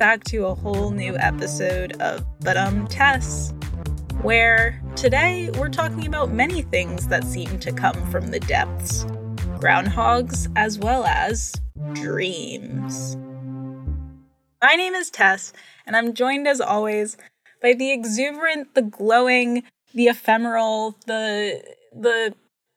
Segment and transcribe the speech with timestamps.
[0.00, 3.52] Back to a whole new episode of But Um Tess,
[4.22, 9.04] where today we're talking about many things that seem to come from the depths
[9.60, 11.52] groundhogs as well as
[11.92, 13.18] dreams.
[14.62, 15.52] My name is Tess,
[15.84, 17.18] and I'm joined as always
[17.60, 21.62] by the exuberant, the glowing, the ephemeral, the
[21.92, 22.32] the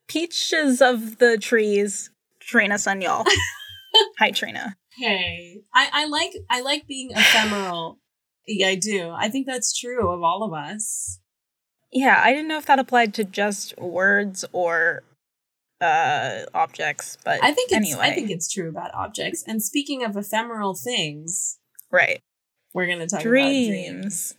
[0.08, 2.10] peaches of the trees,
[2.40, 3.26] Trina Sanyal.
[4.18, 4.76] Hi, Trina.
[4.96, 7.98] Hey, I, I like I like being ephemeral.
[8.46, 9.10] yeah, I do.
[9.10, 11.20] I think that's true of all of us.
[11.92, 15.02] Yeah, I didn't know if that applied to just words or
[15.80, 18.00] uh objects, but I think it's, anyway.
[18.00, 19.44] I think it's true about objects.
[19.46, 21.58] And speaking of ephemeral things,
[21.90, 22.20] right.
[22.72, 23.68] we're gonna talk Dreams.
[23.68, 24.34] about dreams.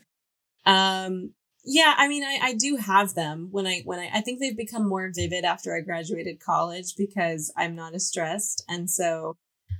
[0.65, 4.39] Um, yeah, I mean, I, I do have them when I when I I think
[4.39, 9.35] they've become more vivid after I graduated college because I'm not as stressed, and so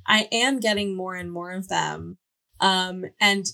[0.08, 2.18] I am getting more and more of them.
[2.60, 3.46] Um, and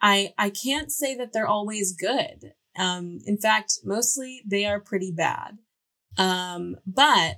[0.00, 2.52] I I can't say that they're always good.
[2.78, 5.58] Um, in fact, mostly they are pretty bad.
[6.18, 7.36] Um, but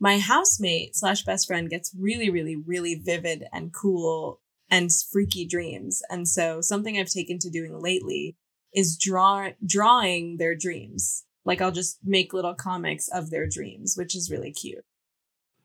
[0.00, 4.40] my housemate slash best friend gets really, really, really vivid and cool
[4.70, 6.02] and freaky dreams.
[6.10, 8.36] And so something I've taken to doing lately
[8.74, 11.24] is draw drawing their dreams.
[11.44, 14.84] Like I'll just make little comics of their dreams, which is really cute.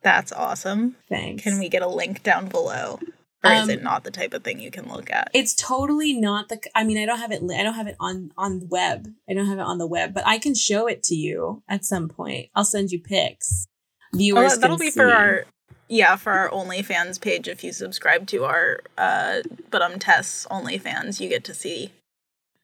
[0.02, 0.96] That's awesome.
[1.10, 1.44] Thanks.
[1.44, 3.00] Can we get a link down below?
[3.44, 5.32] Or is Um, it not the type of thing you can look at?
[5.34, 6.60] It's totally not the.
[6.76, 7.42] I mean, I don't have it.
[7.44, 9.08] I don't have it on on the web.
[9.30, 11.86] I don't have it on the web, but I can show it to you at
[11.86, 12.50] some point.
[12.54, 13.66] I'll send you pics.
[14.14, 15.46] Viewers, Oh, that'll be for our
[15.88, 17.48] yeah, for our OnlyFans page.
[17.48, 21.94] If you subscribe to our uh but um Tess OnlyFans, you get to see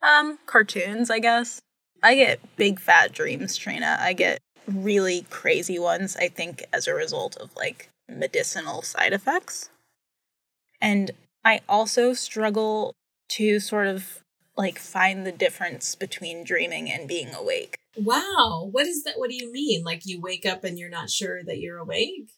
[0.02, 1.62] um cartoons, I guess.
[2.04, 3.98] I get big fat dreams, Trina.
[4.00, 9.70] I get really crazy ones, I think, as a result of like medicinal side effects.
[10.82, 11.12] And
[11.44, 12.94] I also struggle
[13.30, 14.24] to sort of
[14.58, 17.78] like find the difference between dreaming and being awake.
[17.98, 19.18] Wow, what is that?
[19.18, 19.84] What do you mean?
[19.84, 22.30] Like you wake up and you're not sure that you're awake?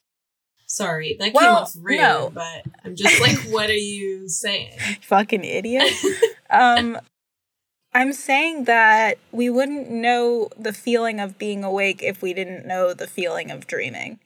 [0.65, 2.31] Sorry, that came off rude, no.
[2.33, 4.77] but I'm just like, what are you saying?
[5.01, 5.91] fucking idiot.
[6.49, 6.99] um
[7.93, 12.93] I'm saying that we wouldn't know the feeling of being awake if we didn't know
[12.93, 14.19] the feeling of dreaming.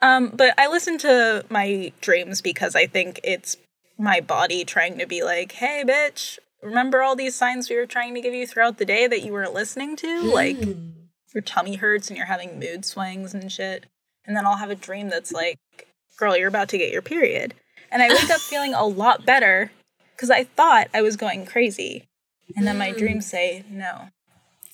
[0.00, 3.56] Um but I listen to my dreams because I think it's
[3.98, 8.14] my body trying to be like, "Hey bitch, remember all these signs we were trying
[8.14, 10.92] to give you throughout the day that you weren't listening to?" Like Mm.
[11.34, 13.86] your tummy hurts and you're having mood swings and shit.
[14.24, 15.58] And then I'll have a dream that's like,
[16.16, 17.54] girl, you're about to get your period.
[17.90, 19.70] And I wake up feeling a lot better
[20.14, 22.04] because I thought I was going crazy.
[22.56, 22.98] And then my Mm.
[22.98, 24.08] dreams say, no,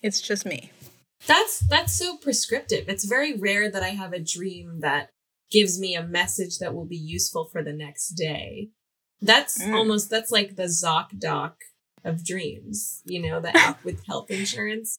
[0.03, 0.71] it's just me.
[1.27, 2.89] That's that's so prescriptive.
[2.89, 5.11] It's very rare that I have a dream that
[5.51, 8.69] gives me a message that will be useful for the next day.
[9.21, 9.75] That's Mm.
[9.75, 11.55] almost that's like the ZocDoc
[12.05, 14.99] of dreams, you know, the app with health insurance.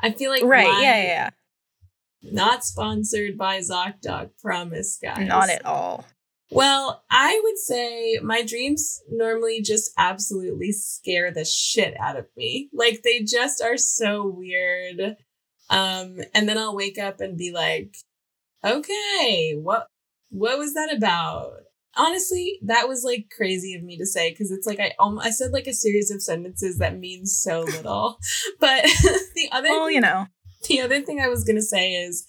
[0.00, 0.66] I feel like right.
[0.68, 1.30] my- Yeah, yeah,
[2.22, 5.26] Not sponsored by ZocDoc, promise guys.
[5.26, 6.04] Not at all.
[6.50, 12.70] Well, I would say my dreams normally just absolutely scare the shit out of me.
[12.72, 15.16] Like they just are so weird.
[15.70, 17.96] Um, and then I'll wake up and be like,
[18.64, 19.88] okay, what
[20.30, 21.52] what was that about?
[21.96, 25.30] Honestly, that was like crazy of me to say because it's like I um, I
[25.30, 28.18] said like a series of sentences that mean so little.
[28.60, 28.84] but
[29.34, 30.26] the other Well, you know.
[30.68, 32.24] the other thing I was going to say is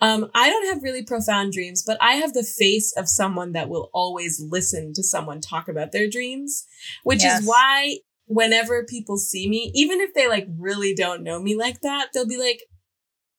[0.00, 3.68] um, I don't have really profound dreams, but I have the face of someone that
[3.68, 6.66] will always listen to someone talk about their dreams,
[7.04, 7.40] which Yes.
[7.40, 11.82] is why whenever people see me, even if they like really don't know me like
[11.82, 12.64] that, they'll be like,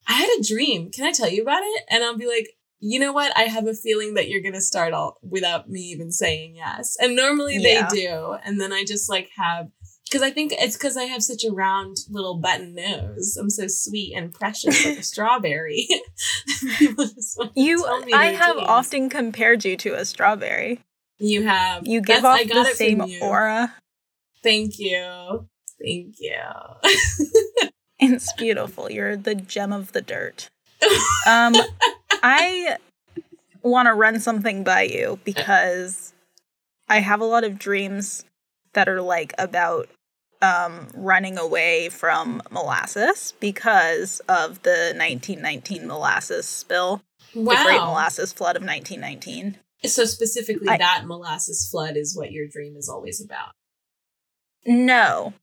[0.07, 0.91] I had a dream.
[0.91, 1.83] Can I tell you about it?
[1.89, 2.49] And I'll be like,
[2.79, 3.31] you know what?
[3.37, 6.97] I have a feeling that you're going to start all without me even saying yes.
[6.99, 7.87] And normally Yeah.
[7.89, 8.35] they do.
[8.43, 9.69] And then I just like have
[10.13, 13.36] because I think it's because I have such a round little button nose.
[13.36, 15.88] I'm so sweet and precious like a strawberry.
[16.77, 17.83] People just want You,
[18.13, 20.81] I have often compared you to a strawberry.
[21.18, 21.88] You have.
[21.88, 23.74] You give off the same aura.
[24.44, 25.48] Thank you.
[25.81, 26.39] Thank you.
[28.00, 28.92] It's beautiful.
[28.92, 30.50] You're the gem of the dirt.
[31.25, 31.54] Um,
[32.21, 32.75] I
[33.62, 36.13] want to run something by you because
[36.89, 38.25] I have a lot of dreams
[38.74, 39.88] that are like about
[40.44, 47.01] um, running away from molasses because of the 1919 molasses spill,
[47.34, 47.78] the Great.
[47.80, 49.57] Molasses Flood of 1919.
[49.86, 53.51] So specifically, I- that molasses flood is what your dream is always about.
[54.66, 55.34] No,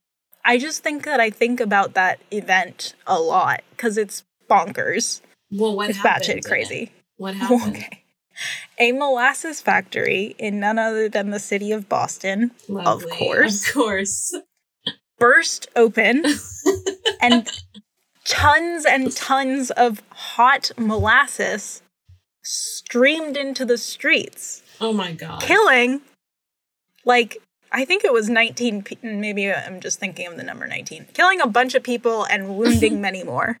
[0.43, 5.21] I just think that I think about that event a lot because it's bonkers.
[5.51, 6.23] Well, what it's happened?
[6.25, 6.45] batshit it?
[6.45, 6.91] crazy.
[7.17, 7.77] What happened?
[7.77, 8.03] Okay.
[8.79, 13.11] a molasses factory in none other than the city of Boston, Lovely.
[13.11, 13.67] course.
[13.67, 14.33] Of course.
[15.21, 16.25] Burst open
[17.21, 17.47] and
[18.25, 21.81] tons and tons of hot molasses
[22.43, 25.41] streamed into the streets, Oh my god.
[25.41, 26.01] killing
[27.05, 27.37] like
[27.71, 31.05] I think it was 19 pe- maybe I'm just thinking of the number 19.
[31.13, 33.57] Killing a bunch of people and wounding many more.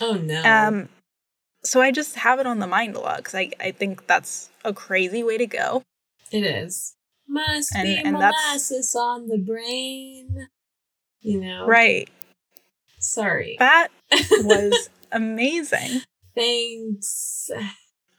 [0.00, 0.42] oh no.
[0.44, 0.88] Um
[1.62, 4.48] so I just have it on the mind a lot cuz I I think that's
[4.64, 5.82] a crazy way to go.
[6.32, 6.94] it is.
[7.28, 10.48] Must And- be and molasses on the brain.
[11.26, 11.66] You know.
[11.66, 12.08] Right.
[13.00, 13.56] Sorry.
[13.58, 13.88] That
[14.38, 16.02] was amazing.
[16.36, 17.50] Thanks.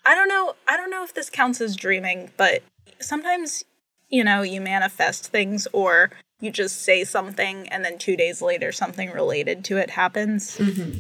[0.06, 0.56] I don't know.
[0.68, 2.64] I don't know if this counts as dreaming, but
[3.00, 3.64] sometimes,
[4.10, 6.12] you know, you manifest things or
[6.42, 10.58] you just say something and then two days later something related to it happens.
[10.58, 10.98] hmm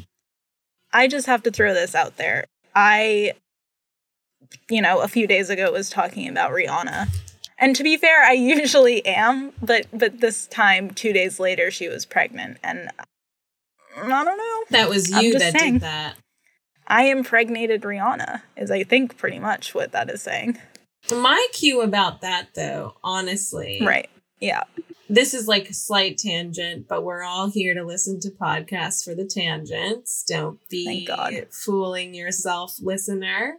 [0.93, 2.45] I just have to throw this out there.
[2.73, 3.33] I,
[4.69, 7.09] you know, a few days ago was talking about Rihanna.
[7.59, 11.87] And to be fair, I usually am, but but this time, two days later, she
[11.87, 12.89] was pregnant, and
[13.95, 14.63] I don't know.
[14.69, 15.73] That was you that saying.
[15.73, 16.15] did that.
[16.87, 20.57] I impregnated Rihanna, is I think pretty much what that is saying.
[21.11, 24.09] My cue about that, though, honestly, Right.
[24.39, 24.63] Yeah.
[25.09, 29.15] this is like a slight tangent, but we're all here to listen to podcasts for
[29.15, 30.23] the tangents.
[30.27, 31.47] Don't be God.
[31.51, 33.57] fooling yourself, listener.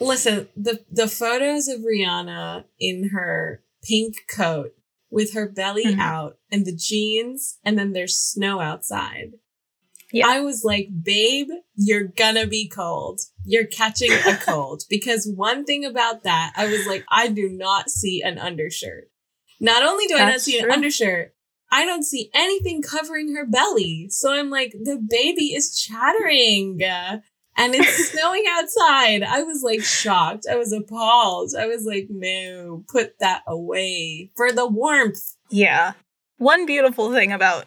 [0.00, 4.72] Listen, the the photos of Rihanna in her pink coat
[5.10, 5.98] with her belly Mhm.
[6.00, 9.32] out and the jeans, and then there's snow outside.
[10.12, 10.26] Yeah.
[10.26, 13.20] I was like, babe, you're gonna be cold.
[13.44, 14.84] You're catching a cold.
[14.88, 19.10] because one thing about that, I was like, I do not see an undershirt.
[19.60, 20.68] Not only do I not see true.
[20.68, 21.34] an undershirt,
[21.70, 24.08] I don't see anything covering her belly.
[24.10, 26.78] So I'm like, the baby is chattering.
[27.58, 29.22] And it's snowing outside.
[29.24, 30.46] I was like shocked.
[30.50, 31.54] I was appalled.
[31.58, 35.36] I was like, no, put that away for the warmth.
[35.50, 35.92] Yeah.
[36.38, 37.66] One beautiful thing about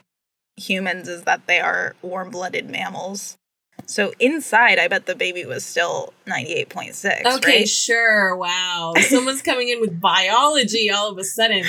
[0.56, 3.38] humans is that they are warm blooded mammals.
[3.86, 7.26] So inside, I bet the baby was still 98.6.
[7.38, 7.68] Okay, Right?
[7.70, 8.36] sure.
[8.38, 8.94] Wow.
[9.10, 11.66] Someone's coming in with biology all of a sudden.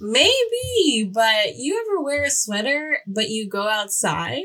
[0.00, 4.42] Maybe, but you ever wear a sweater but you go outside?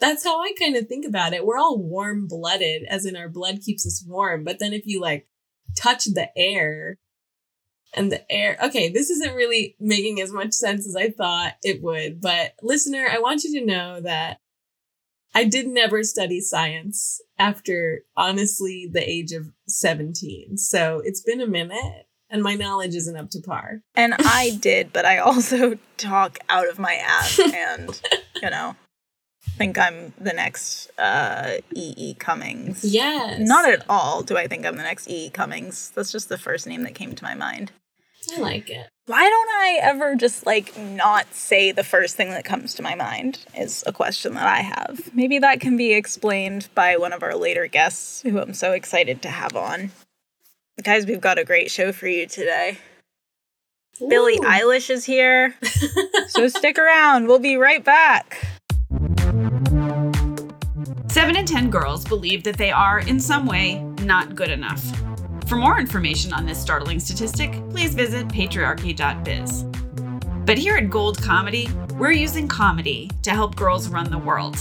[0.00, 1.44] That's how I kind of think about it.
[1.44, 4.44] We're all warm blooded, as in our blood keeps us warm.
[4.44, 5.28] But then if you like
[5.76, 6.98] touch the air
[7.94, 11.82] and the air, okay, this isn't really making as much sense as I thought it
[11.82, 12.20] would.
[12.20, 14.38] But listener, I want you to know that
[15.34, 20.56] I did never study science after honestly the age of 17.
[20.56, 23.82] So it's been a minute and my knowledge isn't up to par.
[23.94, 28.00] And I did, but I also talk out of my ass and,
[28.42, 28.76] you know,
[29.60, 32.14] think I'm the next uh, E.
[32.14, 32.82] Cummings.
[32.82, 33.46] Yes.
[33.46, 35.28] Not at all do I think I'm the next E.E.
[35.28, 35.92] Cummings.
[35.94, 37.70] That's just the first name that came to my mind.
[38.34, 38.88] I like it.
[39.04, 42.94] Why don't I ever just like not say the first thing that comes to my
[42.94, 43.44] mind?
[43.54, 45.14] Is a question that I have.
[45.14, 49.20] Maybe that can be explained by one of our later guests who I'm so excited
[49.22, 49.90] to have on.
[50.82, 52.78] Guys, we've got a great show for you today.
[54.08, 55.54] Billie Eilish is here,
[56.28, 57.26] so stick around.
[57.26, 58.49] We'll be right back.
[61.10, 64.80] Seven in 10 girls believe that they are, in some way, not good enough.
[65.48, 69.64] For more information on this startling statistic, please visit patriarchy.biz.
[70.44, 74.56] But here at Gold Comedy, we're using comedy to help girls run the world.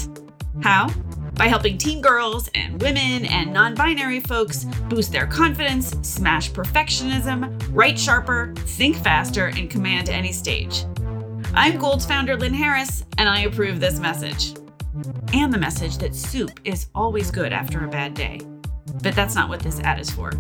[0.64, 0.90] How?
[1.36, 7.56] By helping teen girls and women and non binary folks boost their confidence, smash perfectionism,
[7.72, 10.86] write sharper, think faster, and command any stage.
[11.54, 14.59] I'm Gold's founder, Lynn Harris, and I approve this message
[15.34, 18.40] and the message that soup is always good after a bad day.
[19.02, 20.32] But that's not what this ad is for.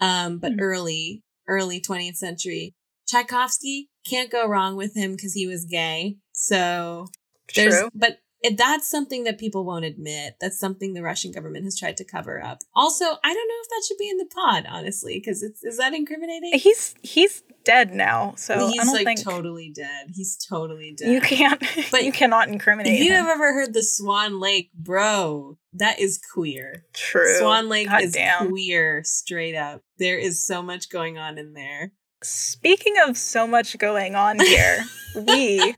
[0.00, 0.60] um, but Hmm.
[0.60, 2.74] early early twentieth century.
[3.08, 6.16] Tchaikovsky can't go wrong with him because he was gay.
[6.32, 7.08] So
[7.54, 7.90] there's, True.
[7.94, 8.21] but it,
[8.56, 10.36] that's something that people won't admit.
[10.40, 12.58] That's something the Russian government has tried to cover up.
[12.74, 15.78] Also, I don't know if that should be in the pod, honestly, because it's is
[15.78, 16.58] that incriminating?
[16.58, 20.08] He's he's dead now, so I he's like think totally dead.
[20.14, 21.10] He's totally dead.
[21.10, 21.60] you can't.
[21.60, 22.94] But But you cannot incriminate.
[22.94, 23.24] If you him.
[23.24, 26.84] have ever heard the Swan Lake, bro, that is queer.
[26.92, 27.38] True.
[27.38, 28.48] Swan Lake God is damn.
[28.48, 29.82] queer, straight up.
[29.98, 31.92] There is so much going on in there.
[32.24, 34.84] Speaking of so much going on here,
[35.16, 35.74] we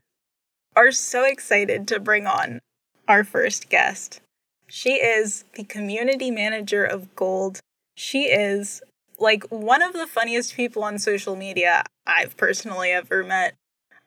[0.75, 2.59] are so excited to bring on
[3.07, 4.21] our first guest.
[4.67, 7.59] She is the community manager of Gold.
[7.95, 8.81] She is
[9.17, 13.55] like one of the funniest people on social media I've personally ever met.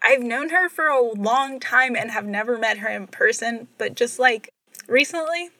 [0.02, 3.94] I've known her for a long time and have never met her in person, but
[3.94, 4.50] just like
[4.87, 5.50] recently,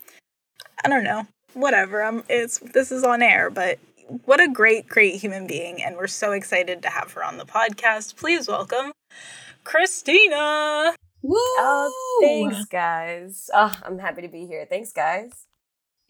[0.85, 1.27] I don't know.
[1.55, 2.03] Whatever.
[2.03, 3.79] I'm it's this is on air, but
[4.27, 7.47] what a great, great human being, and we're so excited to have her on the
[7.47, 8.17] podcast.
[8.17, 8.93] Please welcome
[9.69, 10.95] Kristina.
[11.23, 11.37] Woo!
[11.37, 13.51] Oh, thanks, guys.
[13.53, 14.67] Oh, I'm happy to be here.
[14.69, 15.31] Thanks, guys.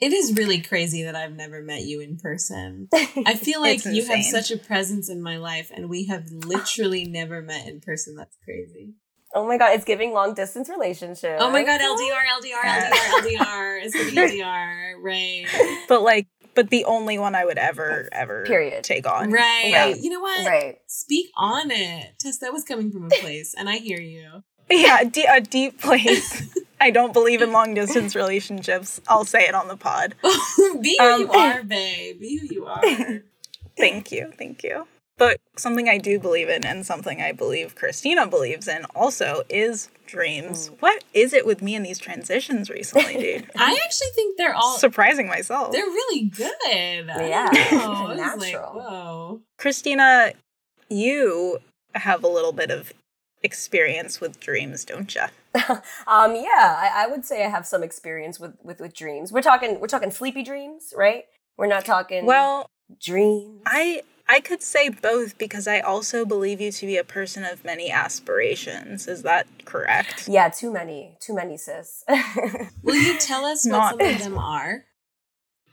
[0.00, 2.88] It is really crazy that I've never met you in person.
[2.92, 6.30] I feel like It's you have such a presence in my life, and we have
[6.30, 8.14] literally never met in person.
[8.16, 8.94] That's crazy.
[9.34, 11.38] oh my god, it's giving long distance relationship.
[11.40, 13.84] Oh my god, LDR, LDR, LDR, LDR.
[13.84, 15.84] It's the LDR, right?
[15.88, 18.82] But like, but the only one I would ever, ever Period.
[18.82, 19.30] take on.
[19.30, 19.70] Right.
[19.72, 19.96] Right.
[19.96, 20.44] You know what?
[20.44, 20.78] Right.
[20.88, 22.14] Speak on it.
[22.18, 24.42] Tess, that was coming from a place, and I hear you.
[24.68, 26.52] Yeah, d- a deep place.
[26.80, 29.00] I don't believe in long distance relationships.
[29.06, 30.16] I'll say it on the pod.
[30.80, 32.18] Be who Um, you are, babe.
[32.18, 33.22] Be who you are.
[33.76, 34.88] Thank you, thank you.
[35.18, 39.88] But something I do believe in, and something I believe Kristina believes in also, is
[40.06, 40.70] dreams.
[40.80, 43.50] What is it with me and these transitions recently, dude?
[43.56, 45.72] I actually think they're all Surprising myself.
[45.72, 46.52] they're really good.
[46.64, 47.50] Yeah.
[47.52, 47.92] don't know.
[48.22, 48.72] I like, Natural.
[48.72, 49.40] whoa.
[49.58, 50.32] Kristina,
[50.88, 51.58] you
[51.94, 52.92] have a little bit of
[53.42, 55.22] experience with dreams, don't you?
[56.06, 59.32] um, yeah, I, I would say I have some experience with, with with dreams.
[59.32, 61.24] We're talking we're talking sleepy dreams, right?
[61.56, 62.70] We're not talking Well,
[63.00, 63.62] dreams.
[63.66, 67.64] I I could say both because I also believe you to be a person of
[67.64, 69.08] many aspirations.
[69.08, 70.28] Is that correct?
[70.28, 72.04] yeah, too many, too many, sis.
[72.82, 74.84] Will you tell us what some of them are?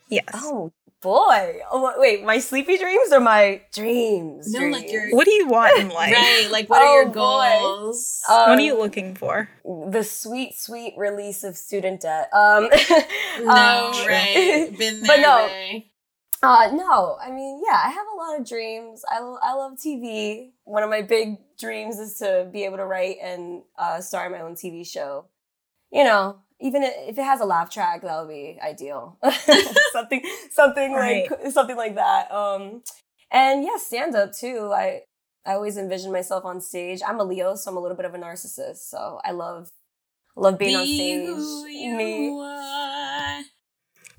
[0.09, 0.25] Yes.
[0.35, 0.71] oh
[1.01, 1.59] boy!
[1.71, 4.51] Oh wait, my sleepy dreams or my dreams?
[4.53, 6.13] No, like your- What do you want in life?
[6.13, 6.47] Right.
[6.51, 7.59] Like, what are your Oh, boy.
[7.61, 8.21] goals?
[8.27, 9.49] What Um, are you looking for?
[9.65, 12.29] the sweet, sweet release of student debt.
[12.33, 12.69] Um,
[13.41, 14.73] no, um, right.
[14.77, 15.45] Been there, but no.
[15.47, 15.91] Ray.
[16.43, 19.03] Uh, no, I mean, yeah, I have a lot of dreams.
[19.09, 20.51] I, lo- I love TV.
[20.63, 24.31] One of my big dreams is to be able to write and uh, star in
[24.31, 25.25] my own TV show.
[25.91, 29.17] You know, even if it has a laugh track, that would be ideal.
[29.93, 32.31] something, something like something like that.
[32.31, 32.83] Um,
[33.31, 34.71] and yeah, stand up too.
[34.73, 35.01] I
[35.45, 37.01] I always envision myself on stage.
[37.05, 38.89] I'm a Leo, so I'm a little bit of a narcissist.
[38.89, 39.71] So I love
[40.35, 41.25] love being on Be stage.
[41.35, 42.29] who you Me.
[42.29, 42.94] are.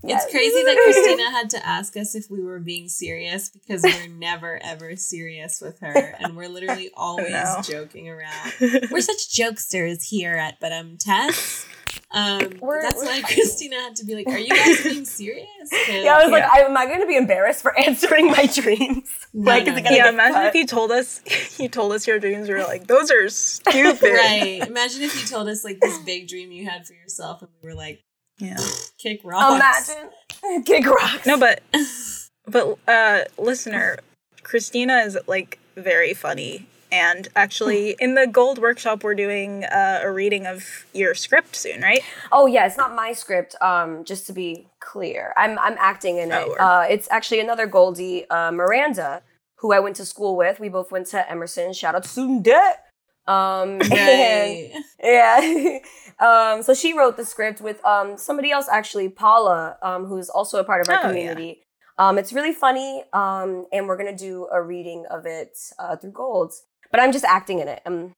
[0.07, 0.25] Yes.
[0.25, 4.09] It's crazy that Kristina had to ask us if we were being serious because we're
[4.19, 7.61] never ever serious with her, and we're literally always No.
[7.63, 8.53] joking around.
[8.91, 11.67] We're such jokesters here at But um Tess.
[12.13, 15.49] Um, We're- that's we're- why Kristina had to be like, "Are you guys being serious?"
[15.89, 16.51] Yeah, I was like, Yeah.
[16.53, 19.09] I, am I going to be embarrassed for answering my dreams?
[19.35, 19.91] No, like, no, is it no.
[19.91, 20.47] gonna yeah, imagine cut?
[20.47, 21.21] if you told us
[21.59, 22.49] you told us your dreams.
[22.49, 24.03] We were like, those are stupid.
[24.13, 24.63] right.
[24.67, 27.69] Imagine if you told us like this big dream you had for yourself, and we
[27.69, 28.03] were like,
[28.39, 28.57] Yeah.
[28.99, 30.65] "Kick rocks." Imagine.
[30.65, 31.27] Kick rocks.
[31.27, 31.63] No, but
[32.47, 33.99] but uh listener,
[34.43, 36.67] Kristina is like very funny.
[36.93, 41.83] And actually, in the Gold Workshop, we're doing uh, a reading of your script soon,
[41.83, 42.01] right?
[42.31, 43.57] Oh yeah, it's not my script.
[43.61, 46.35] Um, just to be clear, I'm I'm acting in it.
[46.35, 46.59] Oh, word.
[46.61, 49.23] uh, it's actually another Goldie, uh, Miranda,
[49.57, 50.61] who I went to school with.
[50.61, 51.73] We both went to Emerson.
[51.73, 52.86] Shout out to student debt.
[53.29, 55.79] Um, and- yeah.
[56.19, 60.59] um, so she wrote the script with um somebody else actually, Paula, um, who's also
[60.61, 61.09] a part of our Oh, yeah.
[61.09, 61.63] community.
[61.99, 63.05] Um, it's really funny.
[63.13, 66.63] Um, and we're gonna do a reading of it uh, through Golds.
[66.91, 67.83] But I'm just acting in it.
[67.85, 68.13] I'm,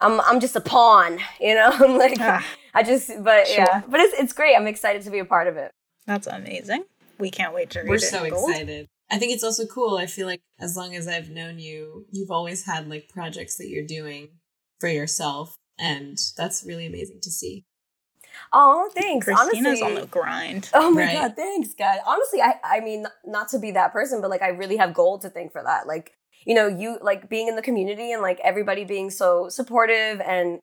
[0.00, 1.18] I'm, I'm just a pawn.
[1.40, 2.44] You know, I'm like, Ah,
[2.74, 3.58] I just, but Sure.
[3.64, 4.54] yeah, but it's it's great.
[4.56, 5.70] I'm excited to be a part of it.
[6.06, 6.84] that's amazing.
[7.18, 8.00] We can't wait to read We're it.
[8.02, 8.50] so in Gold.
[8.50, 8.86] excited.
[9.10, 9.96] I think it's also cool.
[9.98, 13.68] I feel like as long as I've known you, you've always had like projects that
[13.68, 14.28] you're doing
[14.82, 17.64] for yourself, and that's really amazing to see.
[18.52, 19.24] Oh, thanks.
[19.26, 20.68] Kristina's Honestly, on the grind.
[20.74, 21.12] Oh my Right.
[21.12, 22.00] god, thanks, God.
[22.04, 25.22] Honestly, I I mean not to be that person, but like I really have gold
[25.22, 25.86] to thank for that.
[25.86, 30.20] Like, you know, you like being in the community and like everybody being so supportive
[30.20, 30.58] and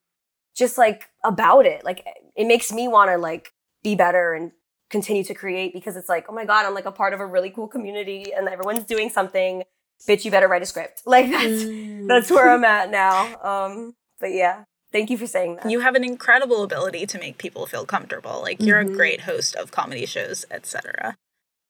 [0.54, 1.86] just like about it.
[1.86, 4.52] Like it makes me want to like be better and
[4.90, 7.26] continue to create because it's like, oh my god, I'm like a part of a
[7.26, 9.64] really cool community and everyone's doing something.
[10.08, 11.04] Bitch, you better write a script.
[11.06, 11.66] Like that's
[12.08, 13.40] that's where I'm at now.
[13.42, 15.70] Um, but yeah, thank you for saying that.
[15.70, 18.42] You have an incredible ability to make people feel comfortable.
[18.42, 18.90] Like you're Mhm.
[18.94, 21.18] a great host of comedy shows, etc.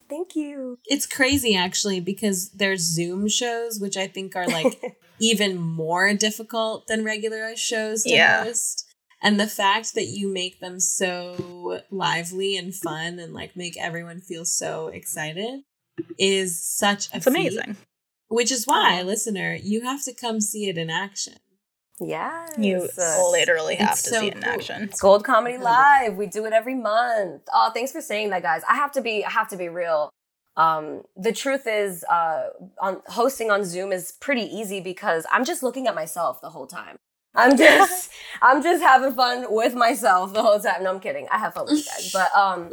[0.10, 0.79] thank you.
[0.88, 4.82] It's crazy actually because there's Zoom shows which I think are like
[5.20, 8.44] even more difficult than regular shows to Yeah.
[8.44, 8.86] host.
[9.22, 14.20] And the fact that you make them so lively and fun and like make everyone
[14.22, 15.62] feel so excited
[16.18, 17.27] is such a It's feat.
[17.27, 17.77] amazing.
[18.29, 21.36] Which is why, listener, you have to come see it in action.
[22.00, 22.51] Yes.
[22.58, 22.88] You
[23.32, 24.51] literally have It's to so see it in cool.
[24.53, 24.89] action.
[25.00, 26.15] Gold Comedy Live.
[26.15, 27.41] We do it every month.
[27.53, 28.62] Oh, thanks for saying that, guys.
[28.70, 29.25] I have to be.
[29.25, 30.10] I have to be real.
[30.58, 32.50] Um, the truth is, uh,
[32.82, 36.68] on hosting on Zoom is pretty easy because I'm just looking at myself the whole
[36.68, 36.98] time.
[37.36, 38.10] I'm just,
[38.41, 40.84] I'm just having fun with myself the whole time.
[40.84, 41.27] No, I'm kidding.
[41.32, 42.70] I have fun with you guys, but um,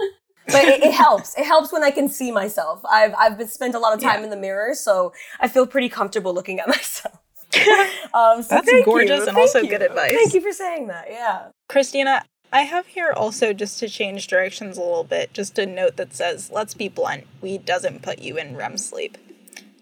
[0.47, 1.37] but it, it helps.
[1.37, 2.80] It helps when I can see myself.
[2.90, 5.88] I've I've been spent a lot of time in the mirror, so I feel pretty
[5.88, 7.18] comfortable looking at myself.
[8.15, 9.29] um, so That's thank gorgeous you.
[9.29, 10.12] and also Thank good advice.
[10.12, 11.07] Thank you for saying that.
[11.11, 11.49] Yeah.
[11.69, 12.23] Kristina,
[12.53, 16.15] I have here also just to change directions a little bit, just a note that
[16.15, 19.17] says, let's be blunt, weed doesn't put you in REM sleep.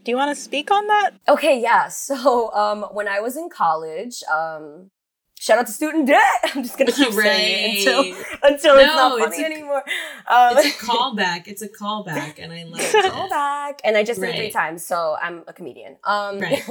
[0.04, 1.12] Do you want to speak on that?
[1.28, 1.88] Okay, yeah.
[1.88, 4.90] So um, when I was in college, um,
[5.38, 6.20] shout out to student debt.
[6.54, 8.24] I'm just gonna keep saying it until Right.
[8.42, 9.82] until it's No, not it's funny a- anymore.
[10.28, 11.48] Um, It's a callback.
[11.48, 12.80] It's a callback, and I love
[13.12, 13.30] call it.
[13.30, 15.96] back, and I just did it three times, so I'm a comedian.
[16.04, 16.62] Um, Right.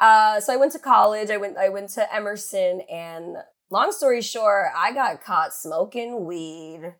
[0.00, 1.30] Uh, so I went to college.
[1.30, 1.56] I went.
[1.58, 3.36] I went to Emerson, and
[3.70, 6.94] long story short, I got caught smoking weed.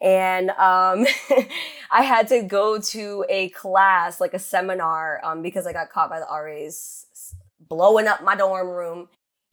[0.00, 1.06] And um,
[1.90, 6.10] I had to go to a class, like a seminar, um, because I got caught
[6.10, 7.06] by the RAs
[7.60, 9.08] blowing up my dorm room.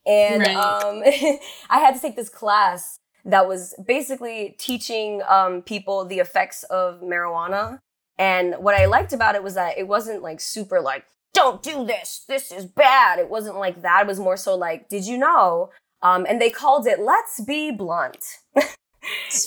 [0.05, 0.55] And Right.
[0.55, 1.03] um,
[1.69, 7.01] I had to take this class that was basically teaching um, people the effects of
[7.01, 7.79] marijuana.
[8.17, 11.85] And what I liked about it was that it wasn't like super like, don't do
[11.85, 13.19] this, this is bad.
[13.19, 14.01] It wasn't like that.
[14.01, 15.69] It was more so like, did you know?
[16.01, 18.25] Um, and they called it Let's Be Blunt.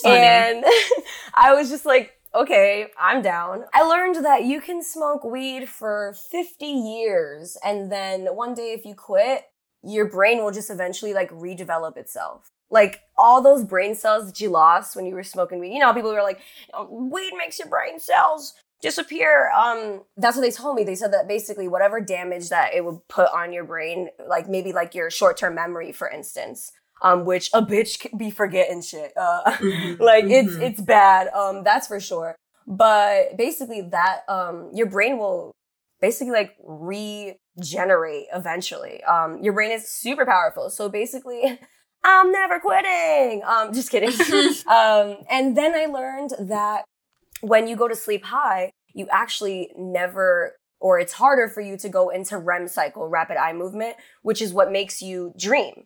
[0.03, 0.65] And
[1.33, 3.63] I was just like, okay, I'm down.
[3.73, 8.85] I learned that you can smoke weed for 50 years and then one day if
[8.85, 9.43] you quit,
[9.83, 12.49] your brain will just eventually like redevelop itself.
[12.69, 15.73] Like all those brain cells that you lost when you were smoking weed.
[15.73, 16.39] You know, people were like,
[16.73, 19.51] "Oh, weed makes your brain cells disappear.
[19.51, 20.83] Um, that's what they told me.
[20.83, 24.71] They said that basically whatever damage that it would put on your brain, like maybe
[24.73, 29.11] like your short-term memory, for instance, um, which a bitch could be forgetting shit.
[29.17, 29.99] Uh, Mhm.
[29.99, 30.61] like it's Mhm.
[30.61, 32.35] it's bad um that's for sure
[32.67, 35.51] but basically that um your brain will
[36.01, 41.59] basically like regenerate eventually um your brain is super powerful so basically
[42.03, 44.09] i'm never quitting um just kidding
[44.67, 46.83] um and then i learned that
[47.41, 51.89] when you go to sleep high you actually never or it's harder for you to
[51.89, 55.85] go into REM cycle rapid eye movement which is what makes you dream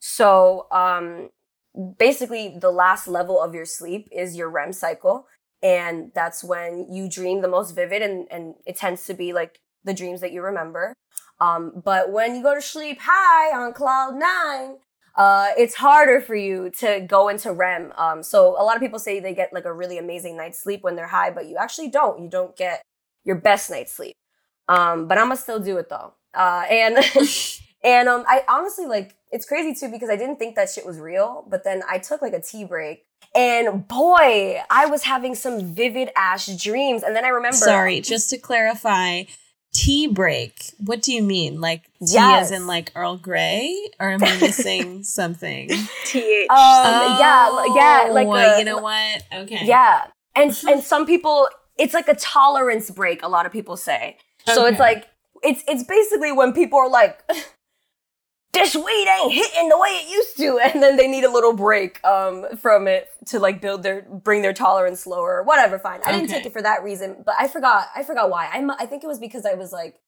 [0.00, 1.30] so um
[1.98, 5.26] basically the last level of your sleep is your REM cycle.
[5.62, 9.60] And that's when you dream the most vivid and, and it tends to be like
[9.84, 10.94] the dreams that you remember.
[11.38, 14.78] Um, but when you go to sleep high on cloud nine,
[15.16, 17.92] uh, it's harder for you to go into REM.
[17.96, 20.82] Um, so a lot of people say they get like a really amazing night's sleep
[20.82, 22.22] when they're high, but you actually don't.
[22.22, 22.82] You don't get
[23.24, 24.16] your best night's sleep.
[24.68, 26.14] Um, but I'm gonna still do it though.
[26.32, 26.98] Uh, and
[27.84, 30.98] and um, I honestly like it's crazy too because I didn't think that shit was
[30.98, 35.74] real, but then I took like a tea break, and boy, I was having some
[35.74, 37.02] vivid ass dreams.
[37.02, 39.24] And then I remember, Sorry, just to clarify,
[39.72, 40.72] tea break.
[40.84, 41.60] What do you mean?
[41.60, 42.46] Like tea Yes.
[42.46, 43.74] as in like Earl Grey?
[43.98, 45.68] Or am I missing something?
[46.06, 46.46] TH.
[46.50, 49.22] um, yeah, yeah, like Oh, a- you know what?
[49.32, 49.64] Okay.
[49.64, 53.22] yeah, and and some people, it's like a tolerance break.
[53.22, 55.06] A lot of people say, so it's like
[55.42, 57.22] it's it's basically when people are like.
[58.52, 61.52] This weed ain't hitting the way it used to, and then they need a little
[61.52, 65.78] break um, from it to like build their bring their tolerance lower or whatever.
[65.78, 66.34] Fine, I didn't Okay.
[66.38, 67.88] take it for that reason, but I forgot.
[67.94, 68.46] I forgot why.
[68.52, 70.00] I I think it was because I was like,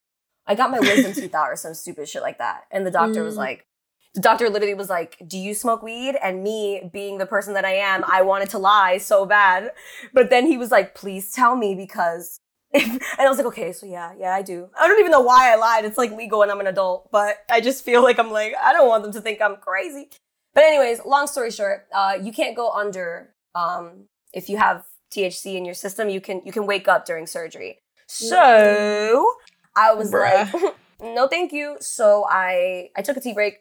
[0.47, 3.23] I got my wisdom teeth out or some stupid shit like that, and the doctor
[3.23, 3.39] was Mm.
[3.39, 3.67] like,
[4.15, 7.65] the doctor literally was like, "Do you smoke weed?" And me, being the person that
[7.65, 9.71] I am, I wanted to lie so bad,
[10.13, 12.41] but then he was like, "Please tell me because."
[12.73, 12.85] If,
[13.19, 14.69] and I was like, okay, so yeah, yeah, I do.
[14.79, 15.85] I don't even know why I lied.
[15.85, 18.73] It's like legal and I'm an adult, but I just feel like I'm like, I
[18.73, 20.09] don't want them to think I'm crazy.
[20.55, 25.57] But anyways, long story short, uh, you can't go under um, if you have THC
[25.57, 26.09] in your system.
[26.09, 27.79] You can you can wake up during surgery.
[28.07, 29.35] So
[29.77, 30.53] I was Bruh.
[30.53, 31.77] like, no, thank you.
[31.81, 33.61] So I I took a tea break,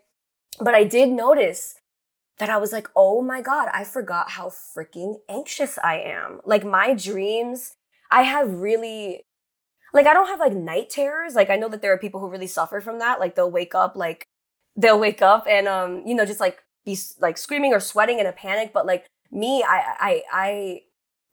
[0.59, 1.75] but I did notice
[2.37, 6.41] that I was like, oh my god, I forgot how freaking anxious I am.
[6.43, 7.75] Like my dreams,
[8.11, 9.23] I have really
[9.93, 11.35] like I don't have like night terrors.
[11.35, 13.19] Like I know that there are people who really suffer from that.
[13.19, 14.27] Like they'll wake up like
[14.75, 18.25] they'll wake up and um you know just like be like screaming or sweating in
[18.25, 18.71] a panic.
[18.73, 20.81] But like me, I I I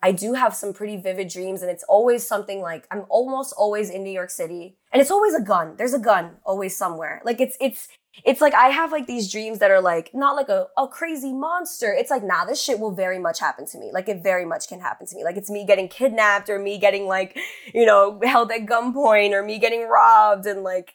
[0.00, 3.90] I do have some pretty vivid dreams and it's always something like I'm almost always
[3.90, 5.74] in New York City and it's always a gun.
[5.76, 7.20] There's a gun always somewhere.
[7.24, 7.88] Like it's it's
[8.24, 11.32] it's like I have like these dreams that are like not like a, a crazy
[11.32, 11.92] monster.
[11.92, 13.90] It's like, nah, this shit will very much happen to me.
[13.92, 15.24] Like it very much can happen to me.
[15.24, 17.38] Like it's me getting kidnapped or me getting like,
[17.72, 20.94] you know, held at gunpoint or me getting robbed and like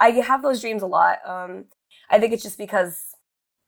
[0.00, 1.18] I have those dreams a lot.
[1.26, 1.66] Um
[2.10, 3.14] I think it's just because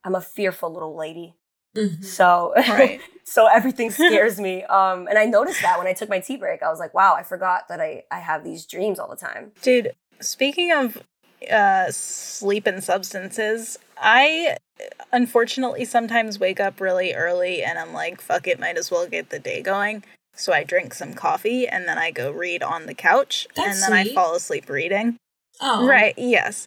[0.04, 1.36] I'm a fearful little lady.
[1.76, 2.02] Mm-hmm.
[2.02, 3.00] So right.
[3.24, 4.64] so everything scares me.
[4.64, 6.62] Um and I noticed that when I took my tea break.
[6.62, 9.52] I was like, wow, I forgot that I I have these dreams all the time.
[9.62, 11.02] Dude, speaking of
[11.50, 14.56] uh sleep and substances, I
[15.12, 19.30] unfortunately sometimes wake up really early and I'm like, fuck it, might as well get
[19.30, 20.04] the day going.
[20.34, 23.94] So I drink some coffee and then I go read on the couch That's and
[23.94, 24.12] then sweet.
[24.12, 25.16] I fall asleep reading.
[25.60, 25.86] Oh.
[25.86, 26.66] Right, yes.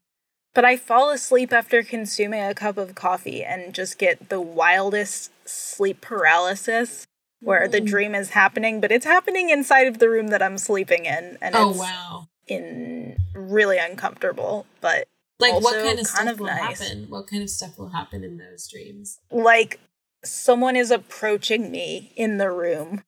[0.56, 5.32] But I fall asleep after consuming a cup of coffee and just get the wildest
[5.46, 7.06] sleep paralysis
[7.42, 7.72] where mm.
[7.72, 11.38] the dream is happening, but it's happening inside of the room that I'm sleeping in.
[11.42, 12.28] And oh, wow.
[12.48, 15.08] In really uncomfortable, but
[15.40, 16.80] like what kind of kind stuff of will nice.
[16.80, 17.06] happen?
[17.10, 19.20] What kind of stuff will happen in those dreams?
[19.32, 19.80] Like
[20.24, 23.04] someone is approaching me in the room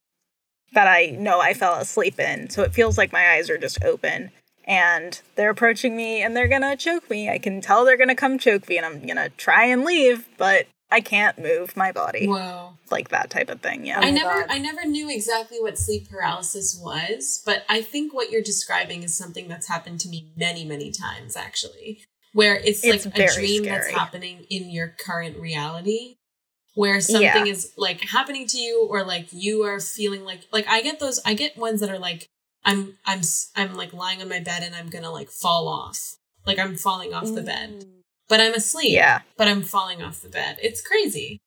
[0.73, 2.49] that I know I fell asleep in.
[2.49, 4.31] So it feels like my eyes are just open
[4.65, 7.29] and they're approaching me and they're gonna choke me.
[7.29, 10.67] I can tell they're gonna come choke me and I'm gonna try and leave, but
[10.91, 12.27] I can't move my body.
[12.27, 12.77] Wow.
[12.89, 13.99] Like that type of thing, yeah.
[13.99, 14.47] I oh never God.
[14.49, 19.15] I never knew exactly what sleep paralysis was, but I think what you're describing is
[19.15, 22.01] something that's happened to me many, many times actually.
[22.33, 23.77] Where it's, it's like a dream scary.
[23.77, 26.15] that's happening in your current reality.
[26.75, 27.45] Where something yeah.
[27.45, 31.19] is like happening to you or like you are feeling like like I get those
[31.25, 32.29] I get ones that are like
[32.63, 33.21] I'm I'm
[33.55, 36.15] I'm like lying on my bed and I'm gonna like fall off.
[36.45, 37.83] Like I'm falling off the bed.
[37.83, 37.98] Mm.
[38.29, 38.93] But I'm asleep.
[38.93, 39.21] Yeah.
[39.37, 40.57] But I'm falling off the bed.
[40.61, 41.41] It's crazy.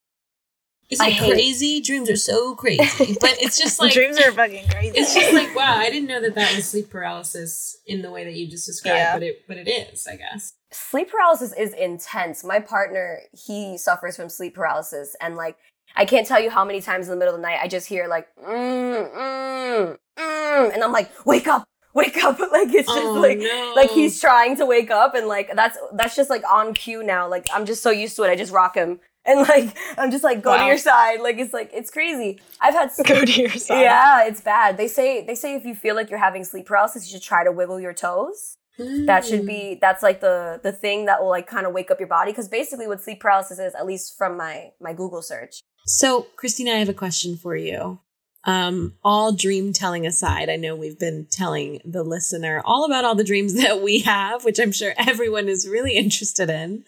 [0.89, 1.81] Is it crazy?
[1.81, 3.17] Dreams are so crazy.
[3.21, 4.97] But it's just like dreams are fucking crazy.
[4.97, 8.25] It's just like wow, I didn't know that that was sleep paralysis in the way
[8.25, 9.15] that you just described, yeah.
[9.15, 10.53] but it but it is, I guess.
[10.71, 12.43] Sleep paralysis is intense.
[12.43, 15.57] My partner, he suffers from sleep paralysis and like
[15.95, 17.87] I can't tell you how many times in the middle of the night I just
[17.87, 22.39] hear like, mm, mm, mm, and I'm like, wake up, wake up.
[22.51, 23.73] like it's just oh, like, no.
[23.75, 27.27] like he's trying to wake up and like, that's, that's just like on cue now.
[27.27, 28.29] Like I'm just so used to it.
[28.29, 28.99] I just rock him.
[29.25, 30.57] And like, I'm just like, go wow.
[30.57, 31.21] to your side.
[31.21, 32.41] Like, it's like, it's crazy.
[32.59, 33.07] I've had sleep.
[33.07, 33.79] Go to your side.
[33.79, 34.75] Yeah, it's bad.
[34.75, 37.45] They say, they say if you feel like you're having sleep paralysis, you should try
[37.45, 38.57] to wiggle your toes.
[38.77, 39.05] Mm.
[39.05, 42.01] That should be, that's like the, the thing that will like kind of wake up
[42.01, 42.33] your body.
[42.33, 46.73] Cause basically what sleep paralysis is, at least from my, my Google search, so, Kristina,
[46.73, 47.99] I have a question for you.
[48.45, 53.15] Um, all dream telling aside, I know we've been telling the listener all about all
[53.15, 56.83] the dreams that we have, which I'm sure everyone is really interested in.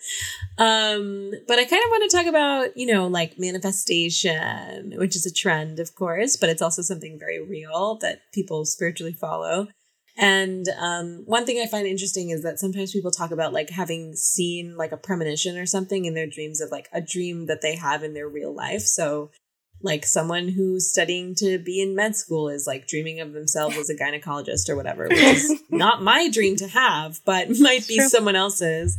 [0.58, 5.26] Um, but I kind of want to talk about, you know, like manifestation, which is
[5.26, 9.68] a trend, of course, but it's also something very real that people spiritually follow.
[10.18, 14.15] And um, one thing I find interesting is that sometimes people talk about like having
[14.15, 17.76] seen like a premonition or something in their dreams of like a dream that they
[17.76, 18.84] have in their real life.
[18.84, 19.32] So,
[19.86, 23.89] like someone who's studying to be in med school is like dreaming of themselves as
[23.89, 28.36] a gynecologist or whatever, which is not my dream to have, but might be someone
[28.36, 28.98] else's.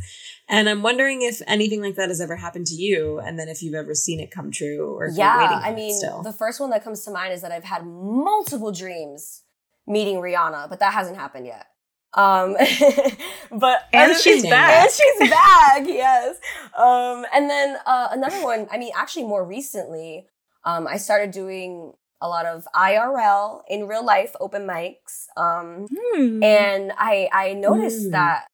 [0.49, 3.61] And I'm wondering if anything like that has ever happened to you, and then if
[3.61, 5.61] you've ever seen it come true or yeah.
[5.61, 9.43] I mean, the first one that comes to mind is that I've had multiple dreams
[9.85, 11.67] meeting Rihanna, but that hasn't happened yet.
[12.13, 12.55] Um,
[13.51, 14.83] but and she's back.
[14.83, 15.85] And she's back.
[15.85, 16.37] yes.
[16.77, 18.67] Um, and then uh, another one.
[18.71, 20.27] I mean, actually, more recently,
[20.67, 25.27] um, I started doing a lot of IRL in real life open mics.
[25.37, 26.43] Um, hmm.
[26.43, 28.11] and I I noticed hmm.
[28.11, 28.47] that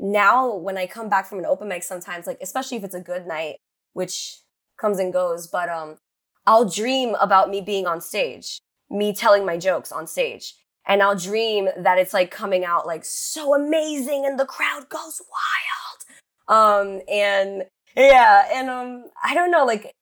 [0.00, 3.00] now when I come back from an open mic, sometimes like especially if it's a
[3.00, 3.56] good night,
[3.92, 4.38] which
[4.80, 5.98] comes and goes, but um,
[6.46, 10.54] I'll dream about me being on stage, me telling my jokes on stage
[10.88, 15.20] and I'll dream that it's like coming out like so amazing and the crowd goes
[15.30, 16.48] wild.
[16.48, 19.92] Um, and yeah, and um, I don't know, like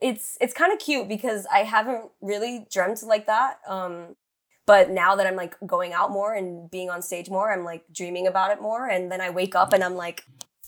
[0.00, 3.58] it's it's kind of cute because I haven't really dreamt like that.
[3.66, 4.16] Um,
[4.66, 7.84] but now that I'm like going out more and being on stage more, I'm like
[7.92, 10.24] dreaming about it more, and then I wake up and I'm like,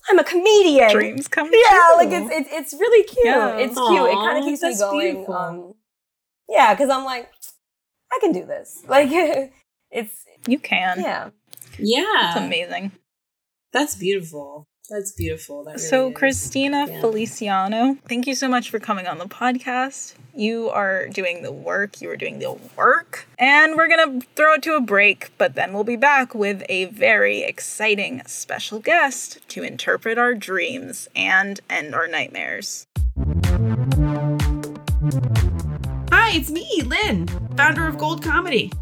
[0.09, 0.91] I'm a comedian.
[0.91, 1.97] Dreams come Yeah, true.
[1.97, 3.27] like it's it's it's really cute.
[3.27, 3.57] Yeah.
[3.57, 4.11] It's Aww, cute.
[4.11, 5.27] It kind of keeps me going.
[5.29, 5.75] Um,
[6.49, 7.31] yeah, because I'm like,
[8.13, 8.83] I can do this.
[8.89, 9.11] Like
[9.91, 11.01] it's you can.
[11.01, 11.31] Yeah.
[11.79, 12.31] Yeah.
[12.31, 12.93] It's amazing.
[13.73, 14.67] That's beautiful.
[14.89, 15.65] That's beautiful.
[15.65, 16.15] That really so, is.
[16.15, 17.01] Kristina yeah.
[17.01, 20.15] Feliciano, thank you so much for coming on the podcast.
[20.35, 22.01] You are doing the work.
[22.01, 23.29] You are doing the work.
[23.39, 26.65] And we're going to throw it to a break, but then we'll be back with
[26.71, 32.87] a very exciting special guest to interpret our dreams and end our nightmares.
[36.13, 37.27] Hi, it's me, Lynn,
[37.59, 38.73] founder of Gold Comedy.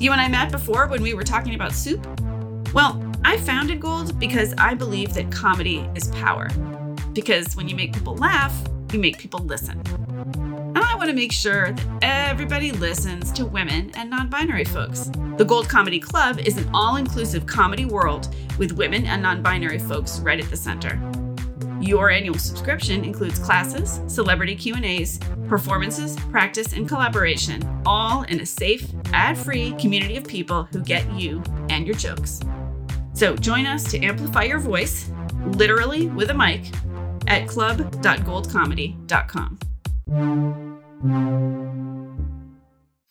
[0.00, 2.04] You and I met before when we were talking about soup.
[2.74, 6.48] Well, I founded Gold because I believe that comedy is power.
[7.12, 8.56] Because when you make people laugh,
[8.92, 9.82] you make people listen.
[10.36, 15.10] And I want to make sure that everybody listens to women and non binary folks.
[15.38, 19.80] The Gold Comedy Club is an all inclusive comedy world with women and non binary
[19.80, 21.00] folks right at the center.
[21.80, 28.88] Your annual subscription includes classes, celebrity Q&As, performances, practice, and collaboration, all in a safe,
[29.12, 32.40] ad-free community of people who get you and your jokes.
[33.16, 35.10] So join us to amplify your voice,
[35.46, 36.66] literally with a mic,
[37.26, 39.58] at club.goldcomedy.com.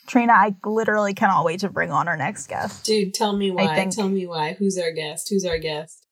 [0.08, 2.86] Trina, I literally cannot wait to bring on our next guest.
[2.86, 3.74] Dude, tell me why.
[3.74, 4.54] think- Tell me why.
[4.54, 5.28] Who's our guest?
[5.30, 6.06] Who's our guest?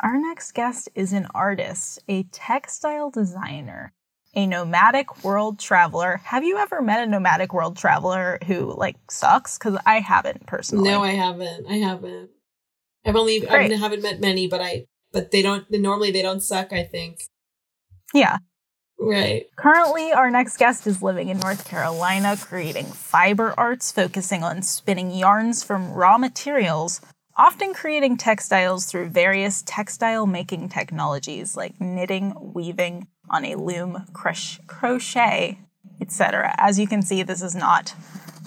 [0.00, 3.92] Our next guest is an artist, a textile designer,
[4.34, 6.20] a nomadic world traveler.
[6.24, 9.58] Have you ever met a nomadic world traveler who like sucks?
[9.58, 10.88] Because I haven't personally.
[10.90, 11.66] No, I haven't.
[11.68, 12.30] I haven't.
[13.06, 13.72] I've only Great.
[13.72, 17.20] I haven't met many, but I but they don't normally they don't suck, I think.
[18.12, 18.38] yeah.
[18.98, 19.46] Right.
[19.56, 25.10] Currently, our next guest is living in North Carolina, creating fiber arts, focusing on spinning
[25.10, 27.02] yarns from raw materials,
[27.36, 34.58] often creating textiles through various textile making technologies like knitting, weaving on a loom, crush,
[34.66, 35.58] crochet,
[36.00, 36.54] etc.
[36.56, 37.94] As you can see, this is not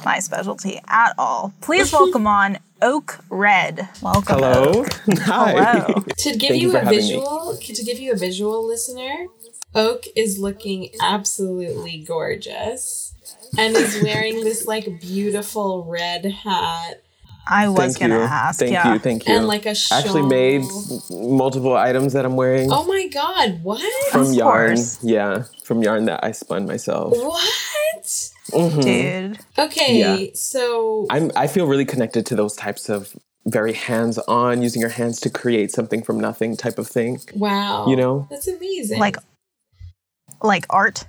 [0.05, 1.53] my specialty at all.
[1.61, 3.87] Please welcome on Oak Red.
[4.01, 4.35] Welcome.
[4.39, 4.63] Hello.
[4.81, 4.87] Oak.
[5.19, 5.51] Hi.
[5.51, 5.93] Hello.
[6.17, 7.01] To give Thank you, you a having me.
[7.01, 9.27] visual, to give you a visual listener,
[9.75, 13.13] Oak is looking absolutely gorgeous
[13.57, 17.03] and is wearing this like beautiful red hat
[17.51, 18.21] I was Thank gonna you.
[18.25, 18.59] ask.
[18.59, 18.93] Thank yeah.
[18.93, 18.99] you.
[18.99, 19.33] Thank you.
[19.35, 19.97] and like a shawl.
[19.97, 20.61] Actually made
[21.09, 23.81] multiple items that I'm wearing Oh my god, what?
[24.11, 24.75] from Of yarn.
[24.75, 25.03] course.
[25.03, 27.13] Yeah, from yarn that I spun myself.
[27.17, 28.29] What?
[28.51, 28.81] Mhm.
[28.83, 29.39] Dude.
[29.57, 30.31] Okay, Yeah.
[30.33, 35.19] so I'm I feel really connected to those types of very hands-on, using your hands
[35.21, 37.19] to create something from nothing type of thing.
[37.35, 37.87] wow.
[37.87, 38.27] You know?
[38.29, 38.99] That's amazing.
[38.99, 39.17] Like
[40.41, 41.05] like art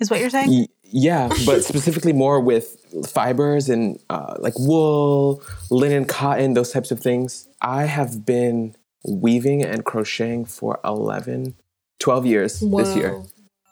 [0.00, 0.48] is what you're saying?
[0.50, 2.76] Y- yeah, but specifically more with
[3.08, 7.48] fibers and uh, like wool, linen, cotton, those types of things.
[7.62, 11.54] I have been weaving and crocheting for 11,
[11.98, 13.22] 12 years this year.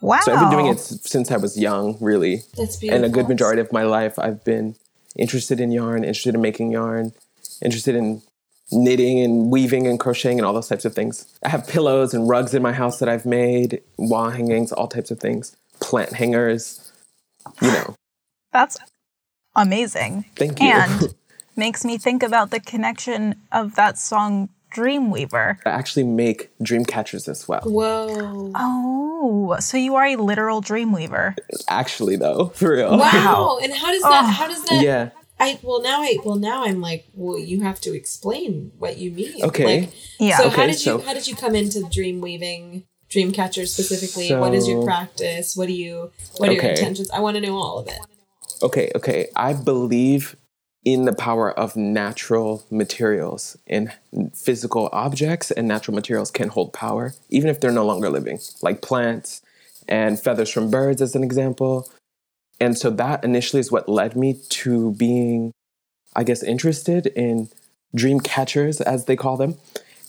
[0.01, 0.21] Wow.
[0.23, 2.43] So I've been doing it since I was young, really.
[2.57, 3.05] That's beautiful.
[3.05, 4.77] And a good majority of my life, I've been
[5.17, 7.13] interested in yarn, interested in making yarn,
[7.63, 8.23] interested in
[8.73, 11.27] knitting and weaving and crocheting and all those types of things.
[11.43, 15.11] I have pillows and rugs in my house that I've made, wall hangings, all types
[15.11, 16.93] of things, plant hangers,
[17.61, 17.95] you know.
[18.53, 18.79] That's
[19.55, 20.25] amazing.
[20.37, 20.69] Thank you.
[20.69, 21.15] And
[21.57, 25.59] makes me think about the connection of that song Dreamweaver.
[25.67, 27.61] I actually make dream catchers as well.
[27.63, 28.53] Whoa.
[28.55, 31.37] Oh, so you are a literal Dreamweaver.
[31.69, 32.97] Actually, though, for real.
[32.99, 33.59] Wow.
[33.63, 34.27] And how does that Oh.
[34.29, 35.11] how does that Yeah.
[35.39, 39.11] I well now I well now I'm like, well you have to explain what you
[39.11, 39.43] mean.
[39.45, 39.81] Okay.
[39.83, 40.37] Like, Yeah.
[40.39, 43.67] so how Okay, did you so- how did you come into dream weaving, dream catcher
[43.67, 44.35] specifically?
[44.37, 45.57] what is your practice?
[45.57, 47.11] What do you what are your intentions?
[47.11, 47.99] I want to know all of it.
[48.63, 49.29] Okay, okay.
[49.35, 50.37] I believe
[50.85, 53.93] in the power of natural materials and
[54.35, 58.81] physical objects and natural materials can hold power even if they're no longer living like
[58.81, 59.43] plants
[59.89, 61.89] and feathers from birds as an example.
[62.61, 65.53] And so that initially is what led me to being
[66.17, 67.49] i guess interested in
[67.95, 69.57] dream catchers as they call them.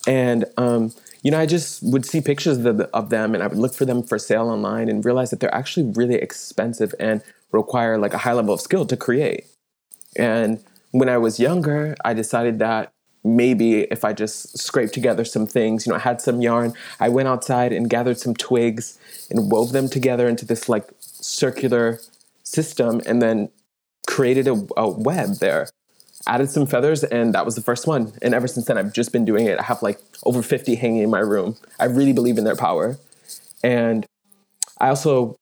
[0.07, 3.47] And um, you know i just would see pictures of, the, of them and i
[3.47, 7.21] would look for them for sale online and realize that they're actually really expensive and
[7.51, 9.45] require like a high level of skill to create
[10.15, 12.91] and when I was younger, I decided that
[13.23, 17.09] maybe if I just scraped together some things, you know, I had some yarn, I
[17.09, 18.97] went outside and gathered some twigs
[19.29, 21.99] and wove them together into this like circular
[22.43, 23.49] system and then
[24.07, 25.69] created a, a web there.
[26.27, 28.13] Added some feathers, and that was the first one.
[28.21, 29.59] And ever since then, I've just been doing it.
[29.59, 31.57] I have like over 50 hanging in my room.
[31.79, 32.97] I really believe in their power.
[33.63, 34.05] And
[34.79, 35.35] I also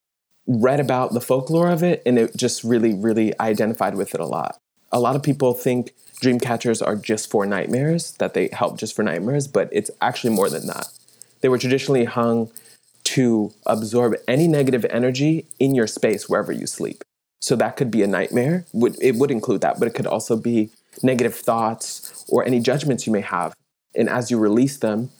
[0.49, 4.25] read about the folklore of it, and it just really, really identified with it a
[4.25, 4.57] lot.
[4.91, 8.95] A lot of people think dream catchers are just for nightmares, that they help just
[8.95, 10.87] for nightmares, but it's actually more than that.
[11.41, 12.49] They were traditionally hung
[13.05, 17.03] to absorb any negative energy in your space wherever you sleep.
[17.39, 18.65] So that could be a nightmare.
[18.73, 20.71] It would include that, but it could also be
[21.03, 23.53] negative thoughts or any judgments you may have.
[23.95, 25.11] And as you release them,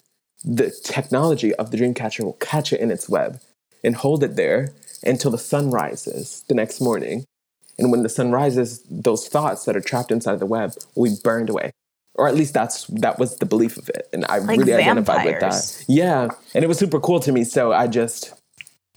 [0.44, 3.40] the technology of the dream catcher will catch it in its web
[3.84, 7.26] and hold it there until the sun rises the next morning.
[7.78, 11.16] And when the sun rises, those thoughts that are trapped inside the web will be
[11.24, 11.72] burned away.
[12.16, 14.10] Or at least that's that was the belief of it.
[14.12, 15.86] And I Like really identified with that.
[15.88, 16.28] Yeah.
[16.54, 17.46] And it was super cool to me.
[17.46, 18.34] So I just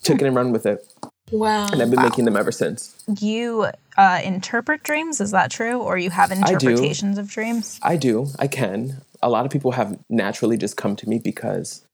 [0.03, 0.85] took it and run with it.
[1.31, 1.69] Wow.
[1.73, 2.95] and I've been making them ever since.
[3.21, 5.79] You uh, interpret dreams, is that true?
[5.81, 7.79] Or you have interpretations of dreams?
[7.83, 8.27] I do.
[8.39, 9.01] I can.
[9.23, 11.85] A lot of people have naturally just come to me because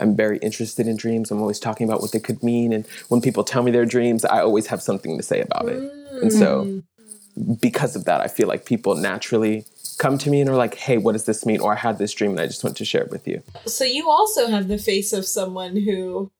[0.00, 1.30] I'm very interested in dreams.
[1.30, 2.72] I'm always talking about what they could mean.
[2.72, 5.78] And when people tell me their dreams, I always have something to say about it.
[6.22, 7.60] And so, mm.
[7.60, 9.64] because of that, I feel like people naturally
[9.98, 11.60] come to me and are like, hey, what does this mean?
[11.60, 13.42] Or I had this dream and I just want to share it with you.
[13.66, 16.30] So you also have the face of someone who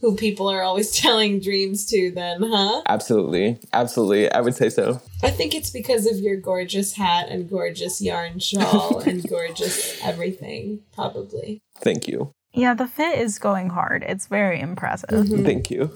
[0.00, 2.82] who people are always telling dreams to then, huh?
[2.86, 3.58] Absolutely.
[3.72, 4.30] Absolutely.
[4.30, 5.00] I would say so.
[5.22, 10.80] I think it's because of your gorgeous hat and gorgeous yarn shawl and gorgeous everything,
[10.92, 11.60] probably.
[11.78, 12.32] Thank you.
[12.56, 14.02] Yeah, the fit is going hard.
[14.02, 15.10] It's very impressive.
[15.10, 15.44] Mm-hmm.
[15.44, 15.90] Thank you.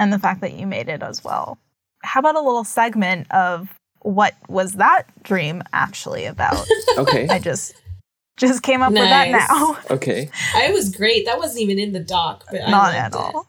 [0.00, 1.58] And the fact that you made it as well.
[2.02, 3.68] How about a little segment of
[4.00, 6.66] what was that dream actually about?
[6.98, 7.26] Okay.
[7.28, 7.74] I just
[8.36, 9.76] just came up with that now.
[9.90, 10.30] Okay.
[10.54, 11.26] I was great.
[11.26, 13.16] That wasn't even in the doc, but Not liked at it.
[13.16, 13.46] all.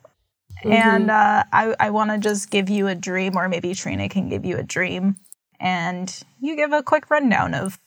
[0.64, 0.72] Mhm.
[0.72, 4.28] And uh, I, I want to just give you a dream, or maybe Trina can
[4.28, 5.16] give you a dream,
[5.60, 7.78] and you give a quick rundown of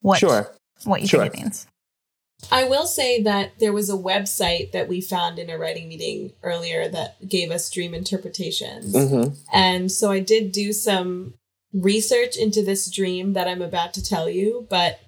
[0.00, 0.50] what Sure.
[0.84, 1.22] what you Sure.
[1.22, 1.66] think it means.
[2.50, 6.32] I will say that there was a website that we found in a writing meeting
[6.42, 8.94] earlier that gave us dream interpretations.
[8.96, 11.34] hmm And so I did do some
[11.72, 15.00] research into this dream that I'm about to tell you, but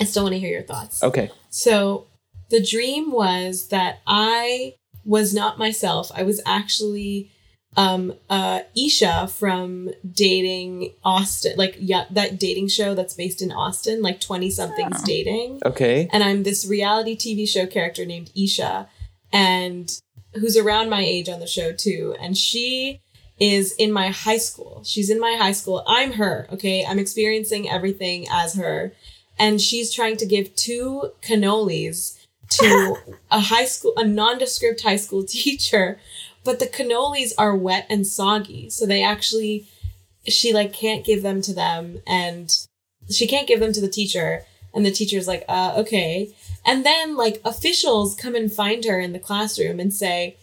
[0.00, 1.02] I still want to hear your thoughts.
[1.02, 1.30] Okay.
[1.50, 2.06] So
[2.50, 6.12] the dream was that I was not myself.
[6.14, 7.31] I was actually
[7.76, 14.02] um uh Isha from dating Austin, like yeah, that dating show that's based in Austin,
[14.02, 15.04] like 20 somethings Oh.
[15.06, 15.60] dating.
[15.64, 16.08] Okay.
[16.12, 18.88] And I'm this reality TV show character named Isha
[19.32, 19.90] and
[20.34, 22.14] who's around my age on the show too.
[22.20, 23.00] And she
[23.38, 24.82] is in my high school.
[24.84, 25.82] She's in my high school.
[25.86, 26.84] I'm her, okay?
[26.86, 28.92] I'm experiencing everything as her.
[29.38, 32.18] And she's trying to give two cannolis
[32.50, 32.96] to
[33.30, 35.98] a high school, a nondescript high school teacher.
[36.44, 38.70] But the cannolis are wet and soggy.
[38.70, 39.68] So they actually,
[40.26, 42.52] she like can't give them to them and
[43.10, 44.44] she can't give them to the teacher.
[44.74, 46.34] And the teacher's like, uh, okay.
[46.64, 50.36] And then like officials come and find her in the classroom and say,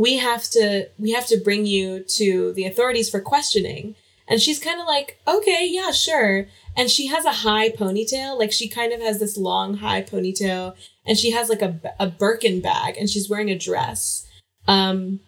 [0.00, 3.94] we have to we have to bring you to the authorities for questioning
[4.26, 8.50] and she's kind of like okay yeah sure and she has a high ponytail like
[8.50, 12.62] she kind of has this long high ponytail and she has like a, a birkin
[12.62, 14.26] bag and she's wearing a dress
[14.66, 15.20] um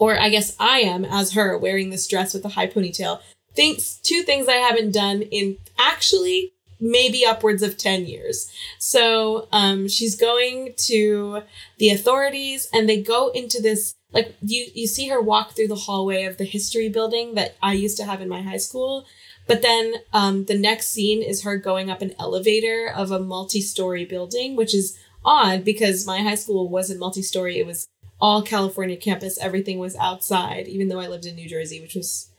[0.00, 3.20] or i guess i am as her wearing this dress with a high ponytail
[3.54, 8.50] things two things i haven't done in actually maybe upwards of 10 years.
[8.78, 11.42] So um she's going to
[11.78, 15.74] the authorities and they go into this like you you see her walk through the
[15.74, 19.04] hallway of the history building that I used to have in my high school
[19.46, 24.04] but then um the next scene is her going up an elevator of a multi-story
[24.04, 27.86] building which is odd because my high school wasn't multi-story it was
[28.20, 32.30] all California campus everything was outside even though I lived in New Jersey which was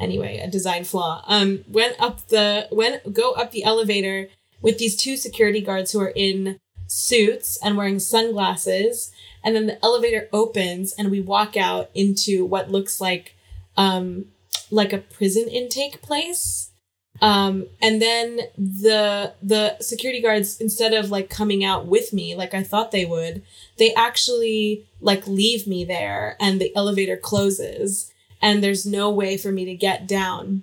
[0.00, 1.24] anyway a design flaw.
[1.26, 4.28] Um went up the went go up the elevator
[4.60, 9.84] with these two security guards who are in suits and wearing sunglasses and then the
[9.84, 13.34] elevator opens and we walk out into what looks like
[13.76, 14.26] um
[14.70, 16.71] like a prison intake place
[17.20, 22.54] um and then the the security guards instead of like coming out with me like
[22.54, 23.42] i thought they would
[23.78, 29.52] they actually like leave me there and the elevator closes and there's no way for
[29.52, 30.62] me to get down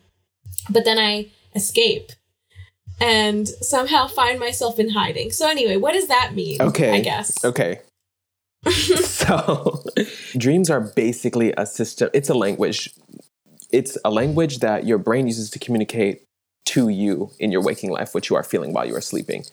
[0.70, 2.12] but then i escape
[3.00, 6.92] and somehow find myself in hiding so anyway what does that mean Okay.
[6.92, 7.80] i guess Okay.
[8.70, 9.82] so,
[10.38, 12.94] dreams are basically a system, it's a language.
[13.72, 16.24] It's a language that your brain uses to communicate
[16.74, 19.44] to you in your waking life what you are feeling while you are sleeping.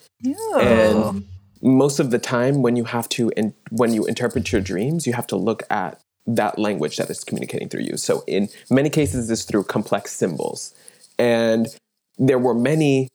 [0.59, 1.25] And
[1.61, 5.13] most of the time when you have to in, when you interpret your dreams, you
[5.13, 7.97] have to look at that language that is communicating through you.
[7.97, 10.73] So in many cases it's through complex symbols.
[11.17, 11.67] And
[12.17, 13.07] there were many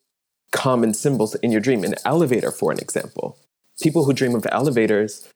[0.50, 1.84] common symbols in your dream.
[1.84, 3.36] An elevator, for an example.
[3.80, 5.28] People who dream of elevators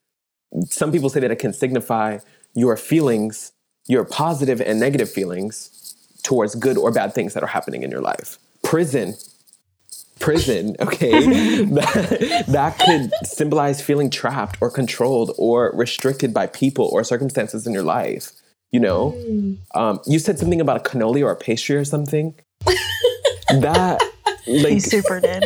[0.71, 2.19] some people say that it can signify
[2.55, 3.53] your feelings,
[3.87, 8.01] your positive and negative feelings towards good or bad things that are happening in your
[8.01, 8.39] life.
[8.67, 9.15] Prison,
[10.19, 11.11] prison, okay,
[11.67, 17.73] that, that could symbolize feeling trapped or controlled or restricted by people or circumstances in
[17.73, 18.33] your life.
[18.73, 19.15] You know,
[19.75, 22.35] um, you said something about a cannoli or a pastry or something.
[23.49, 24.03] that,
[24.47, 25.45] You super did.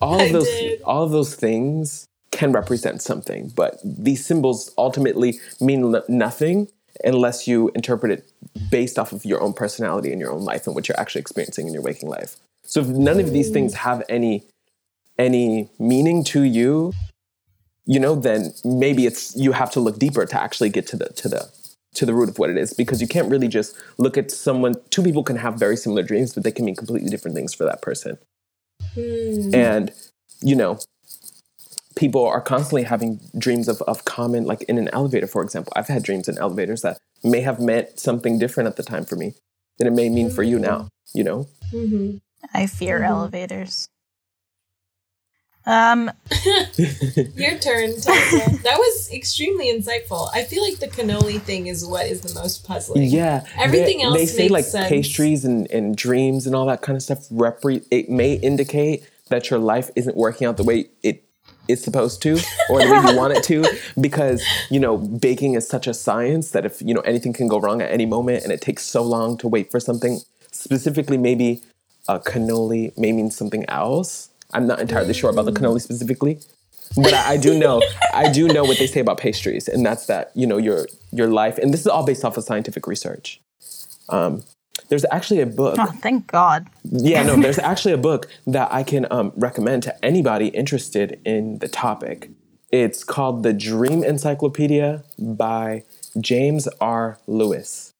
[0.00, 0.82] all of those did.
[0.82, 6.66] all of those things can represent something but these symbols ultimately mean l- nothing
[7.02, 8.32] unless you interpret it
[8.70, 11.66] based off of your own personality and your own life and what you're actually experiencing
[11.66, 14.44] in your waking life so if none of these things have any
[15.18, 16.92] any meaning to you
[17.86, 21.06] you know then maybe it's you have to look deeper to actually get to the
[21.10, 21.50] to the
[21.94, 24.74] to the root of what it is because you can't really just look at someone
[24.90, 27.64] two people can have very similar dreams but they can mean completely different things for
[27.64, 28.18] that person
[28.94, 29.54] Hmm.
[29.54, 29.92] and
[30.40, 30.78] you know
[31.96, 35.86] people are constantly having dreams of, of common like in an elevator for example i've
[35.88, 39.34] had dreams in elevators that may have meant something different at the time for me
[39.78, 42.20] than it may mean for you now you know Mhm.
[42.52, 43.08] I fear Mhm.
[43.08, 43.88] elevators.
[45.66, 46.10] Um,
[46.76, 48.50] Your turn, Tessa.
[48.64, 50.28] that was extremely insightful.
[50.34, 53.04] I feel like the cannoli thing is what is the most puzzling.
[53.04, 54.88] yeah Everything they, else they say makes like sense.
[54.90, 59.48] pastries and, and dreams and all that kind of stuff repre- it may indicate that
[59.48, 61.24] your life isn't working out the way it
[61.68, 62.32] is supposed to
[62.68, 63.64] or the way you want it to
[64.00, 67.58] because you know baking is such a science that if you know anything can go
[67.58, 71.62] wrong at any moment and it takes so long to wait for something specifically maybe
[72.08, 74.28] a cannoli may mean something else.
[74.52, 76.38] I'm not entirely sure about the cannoli specifically
[76.96, 80.06] but I, I do know i do know what they say about pastries and that's
[80.06, 83.40] that you know your your life and this is all based off of scientific research.
[84.08, 84.44] Um,
[84.88, 86.66] there's actually a book oh, thank God.
[86.84, 91.58] yeah, no, there's actually a book that I can um, recommend to anybody interested in
[91.58, 92.30] the topic.
[92.70, 95.84] It's called The Dream Encyclopedia by
[96.20, 97.18] James R.
[97.26, 97.92] Lewis.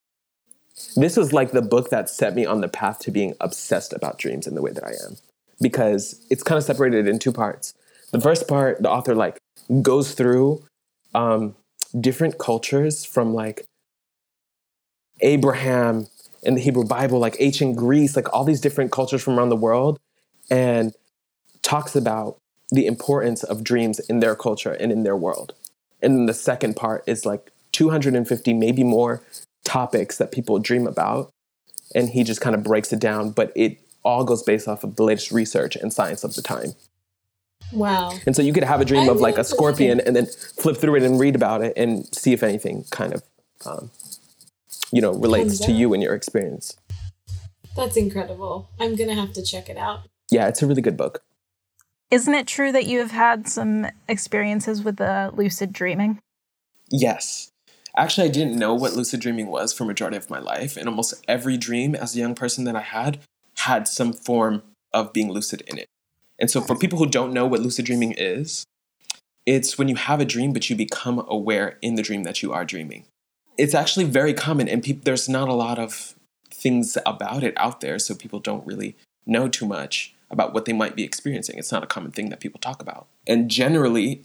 [0.97, 4.19] This was like the book that set me on the path to being obsessed about
[4.19, 5.17] dreams in the way that I am
[5.61, 7.75] because it's kind of separated in two parts.
[8.11, 9.39] The first part, the author like
[9.83, 10.63] goes through
[11.15, 11.55] um,
[11.99, 13.65] different cultures from like
[15.21, 16.09] Abraham
[16.45, 19.57] in the Hebrew Bible, like ancient Greece, like all these different cultures from around the
[19.57, 19.99] world,
[20.51, 20.95] and
[21.63, 22.39] talks about
[22.71, 25.55] the importance of dreams in their culture and in their world.
[26.03, 29.23] And then the second part is like 250, maybe more
[29.65, 31.33] topics that people dream about.
[31.95, 34.97] And he just kind of breaks it down, but it all goes based off of
[34.97, 36.75] the latest research and science of the time.
[37.73, 38.13] Wow.
[38.27, 40.77] And so you could have a dream I of like a scorpion and then flip
[40.77, 43.23] through it and read about it and see if anything kind of,
[43.65, 43.91] um,
[44.95, 46.77] you know, relates Comes to you and your experience.
[47.77, 48.71] That's incredible.
[48.79, 50.03] I'm going to have to check it out.
[50.31, 51.23] Yeah, it's a really good book.
[52.13, 56.21] Isn't it true that you have had some experiences with the lucid dreaming?
[56.91, 57.51] Yes.
[57.97, 61.25] Actually, I didn't know what lucid dreaming was for majority of my life, and almost
[61.27, 63.19] every dream as a young person that I had
[63.59, 65.87] had some form of being lucid in it.
[66.39, 68.65] And so, for people who don't know what lucid dreaming is,
[69.45, 72.53] it's when you have a dream but you become aware in the dream that you
[72.53, 73.07] are dreaming.
[73.57, 76.15] It's actually very common, and peop there's not a lot of
[76.51, 78.97] things about it out there, so people don't really
[79.27, 81.59] know too much about what they might be experiencing.
[81.59, 83.07] It's not a common thing that people talk about.
[83.27, 84.25] And generally,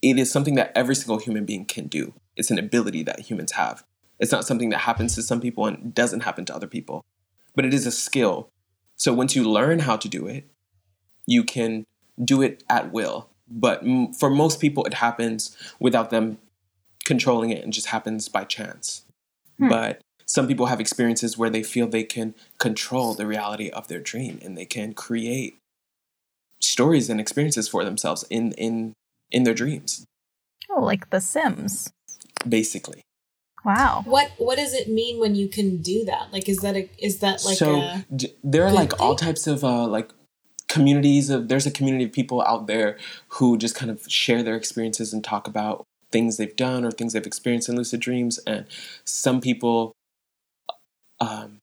[0.00, 2.14] it is something that every single human being can do.
[2.36, 3.84] It's an ability that humans have.
[4.18, 7.04] It's not something that happens to some people and doesn't happen to other people,
[7.54, 8.48] but it is a skill.
[8.96, 10.48] So once you learn how to do it,
[11.26, 11.84] you can
[12.22, 13.28] do it at will.
[13.48, 16.38] But m- for most people, it happens without them
[17.04, 19.04] controlling it and just happens by chance.
[19.58, 19.68] Hmm.
[19.68, 24.00] But some people have experiences where they feel they can control the reality of their
[24.00, 25.58] dream and they can create
[26.60, 28.92] stories and experiences for themselves in in
[29.30, 30.04] in their dreams
[30.70, 31.90] Oh, like The Sims.
[32.48, 33.02] basically
[33.64, 34.02] Wow.
[34.06, 36.32] What what does it mean when you can do that?
[36.32, 39.14] Like is that a is that like so a d- there are good like all
[39.14, 40.10] types of uh like
[40.68, 42.96] communities of there's a community of people out there
[43.28, 47.12] who just kind of share their experiences and talk about things they've done or things
[47.12, 48.66] they've experienced in lucid dreams and
[49.04, 49.92] some people
[51.20, 51.58] um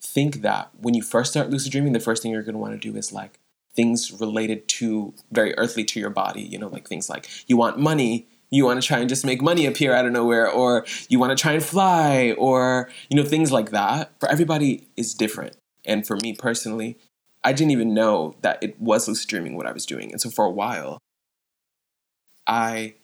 [0.00, 2.80] think that when you first start lucid dreaming the first thing you're going to want
[2.80, 3.38] to do is like
[3.74, 7.78] things related to very earthly to your body you know like things like you want
[7.78, 11.18] money you want to try and just make money appear out of nowhere or you
[11.18, 14.12] want to try and fly or you know things like that.
[14.20, 15.56] For everybody is different.
[15.84, 16.96] And for me personally
[17.44, 20.10] i didn't even know that it was lucid dreaming what i was doing.
[20.10, 20.98] And so for a while
[22.46, 22.94] i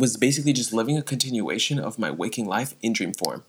[0.00, 3.44] was basically just living a continuation of my waking life in dream form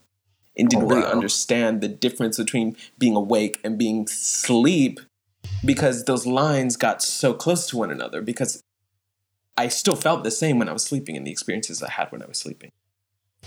[0.58, 5.00] and didn't Oh, really understand the difference between being awake and being sleep
[5.64, 8.62] because those lines got so close to one another because
[9.58, 12.22] I still felt the same when I was sleeping and the experiences I had when
[12.22, 12.72] I was sleeping.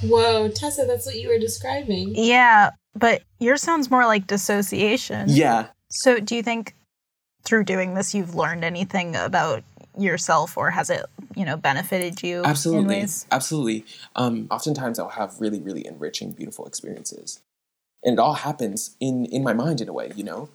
[0.03, 2.15] Whoa, Tessa, that's what you were describing.
[2.15, 5.27] Yeah, but yours sounds more like dissociation.
[5.29, 5.69] Yeah.
[5.91, 6.75] So, do you think
[7.45, 9.63] through doing this you've learned anything about
[9.99, 11.05] yourself, or has it,
[11.37, 12.97] you know, benefited you in Absolutely.
[12.97, 13.27] ways?
[13.31, 13.85] Absolutely.
[14.17, 17.41] Um, oftentimes I'll have really, really enriching, beautiful experiences.
[18.03, 20.51] And it all happens in, in my mind in a way, you know?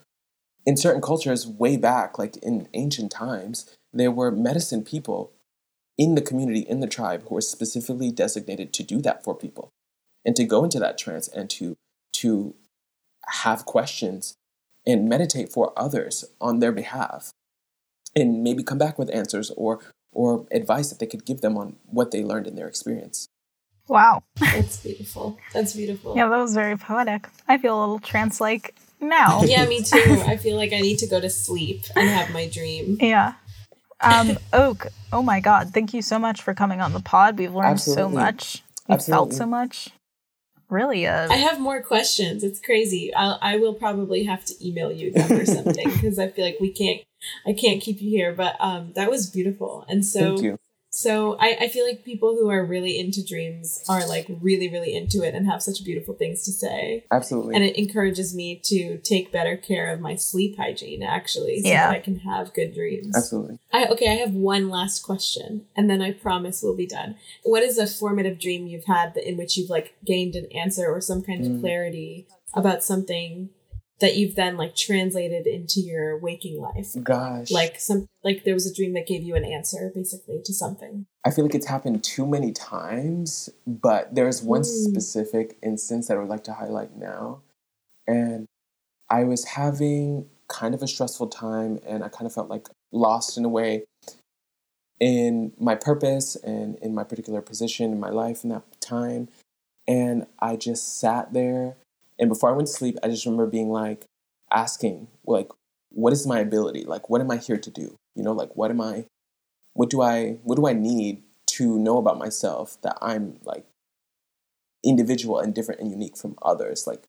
[0.65, 5.31] In certain cultures, way back, like in ancient times, there were medicine people
[5.97, 9.71] in the community, in the tribe, who were specifically designated to do that for people.
[10.25, 11.75] And to go into that trance and to
[12.13, 12.55] to
[13.41, 14.35] have questions
[14.85, 17.31] and meditate for others on their behalf
[18.15, 19.79] and maybe come back with answers or
[20.11, 23.27] or advice that they could give them on what they learned in their experience.
[23.87, 24.23] Wow.
[24.39, 25.37] That's beautiful.
[25.53, 26.15] That's beautiful.
[26.15, 27.27] Yeah, that was very poetic.
[27.47, 29.41] I feel a little trance like now.
[29.45, 30.23] Yeah, me too.
[30.25, 32.97] I feel like I need to go to sleep and have my dream.
[32.99, 33.33] Yeah.
[34.01, 37.37] Um, Oak, oh my God, thank you so much for coming on the pod.
[37.37, 38.03] We've learned Absolutely.
[38.03, 38.63] so much.
[38.87, 39.35] We felt Absolutely.
[39.35, 39.89] so much.
[40.69, 42.43] Really, uh, I have more questions.
[42.43, 43.11] It's crazy.
[43.13, 46.57] I'll, I will probably have to email you them or something because I feel like
[46.61, 47.01] we can't.
[47.45, 48.33] I can't keep you here.
[48.33, 49.85] But um, that was beautiful.
[49.89, 50.59] And so, Thank you.
[50.89, 54.95] so I, I feel like people who are really into dreams are like really, really
[54.95, 57.05] into it and have such beautiful things to say.
[57.11, 57.55] Absolutely.
[57.55, 61.87] And it encourages me to take better care of my sleep hygiene, actually, so Yeah.
[61.91, 63.15] that I can have good dreams.
[63.15, 63.59] Absolutely.
[63.71, 67.15] I, okay, I have one last question, and then I promise we'll be done.
[67.43, 70.87] What is a formative dream you've had that in which you've like gained an answer
[70.87, 71.59] or some kind of Mm.
[71.61, 73.49] clarity about something
[73.99, 76.95] that you've then like translated into your waking life?
[77.03, 77.51] Gosh.
[77.51, 81.05] Like some like there was a dream that gave you an answer basically to something.
[81.25, 84.65] I feel like it's happened too many times, but there's one Mm.
[84.65, 87.41] specific instance that I would like to highlight now.
[88.07, 88.45] And
[89.09, 93.37] I was having kind of a stressful time, and I kind of felt like lost
[93.37, 93.83] in a way
[94.99, 99.29] in my purpose and in my particular position in my life in that time.
[99.87, 101.77] And I just sat there,
[102.19, 104.05] and before I went to sleep, I just remember being like,
[104.51, 105.49] asking, like,
[105.89, 106.83] what is my ability?
[106.83, 107.97] Like, what am I here to do?
[108.15, 109.05] You know, like, what am I?
[109.79, 113.65] what do I what do I need to know about myself that I'm like
[114.83, 116.85] individual and different and unique from others?
[116.85, 117.07] Like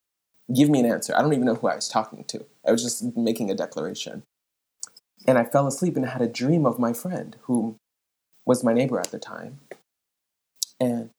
[0.54, 1.12] give me an answer.
[1.16, 2.44] I don't even know who I was talking to.
[2.64, 4.22] I was just making a declaration.
[5.26, 7.74] And I fell asleep and had a dream of my friend who
[8.46, 9.58] was my neighbor at the time.
[10.78, 11.10] And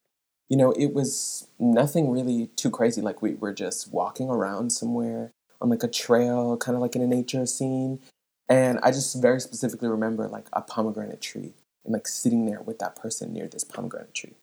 [0.51, 2.99] you know, it was nothing really too crazy.
[2.99, 5.31] Like we were just walking around somewhere
[5.61, 8.01] on like a trail, kind of like in a nature scene.
[8.49, 11.53] And I just very specifically remember like a pomegranate tree
[11.85, 14.35] and like sitting there with that person near this pomegranate tree.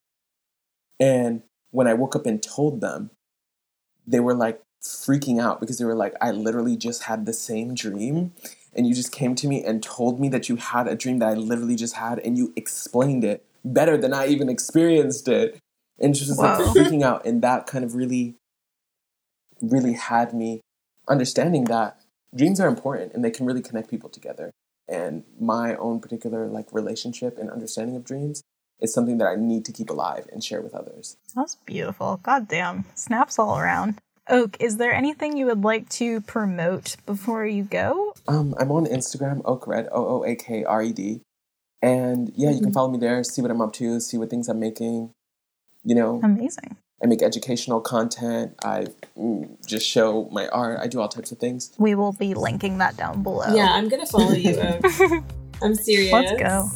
[0.99, 1.43] And
[1.73, 3.11] when I woke up and told them,
[4.07, 7.75] they were like freaking out because they were like, I literally just had the same
[7.75, 8.33] dream.
[8.75, 11.29] And you just came to me and told me that you had a dream that
[11.29, 15.59] I literally just had, and you explained it better than I even experienced it.
[15.99, 16.75] And she was like Wow.
[16.75, 17.25] freaking out.
[17.27, 18.37] And that kind of really,
[19.61, 20.61] really had me
[21.09, 22.01] understanding that
[22.35, 24.51] dreams are important and they can really connect people together.
[24.89, 28.43] And my own particular like relationship and understanding of dreams
[28.81, 31.17] is something that I need to keep alive and share with others.
[31.35, 32.21] That's beautiful.
[32.23, 32.85] God damn.
[32.95, 33.99] Snaps all around.
[34.29, 38.13] Oak, is there anything you would like to promote before you go?
[38.29, 41.23] Um, I'm on Instagram, Oak Oakred, O O A K R E D.
[41.81, 44.49] And yeah, you can follow me there, see what I'm up to, see what things
[44.49, 45.13] I'm making.
[45.89, 46.77] You know, Amazing.
[47.03, 48.55] I make educational content.
[48.63, 50.81] I mm, just show my art.
[50.83, 51.73] I do all types of things.
[51.79, 53.55] We will be linking that down below.
[53.55, 54.55] Yeah, I'm gonna follow you.
[54.61, 54.85] Oak.
[55.63, 56.13] I'm serious.
[56.13, 56.69] Let's go.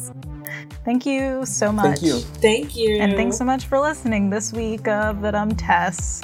[0.83, 1.99] Thank you so much.
[1.99, 2.19] Thank you.
[2.41, 3.01] Thank you.
[3.01, 6.23] And thanks so much for listening this week of Ba Dum Tess.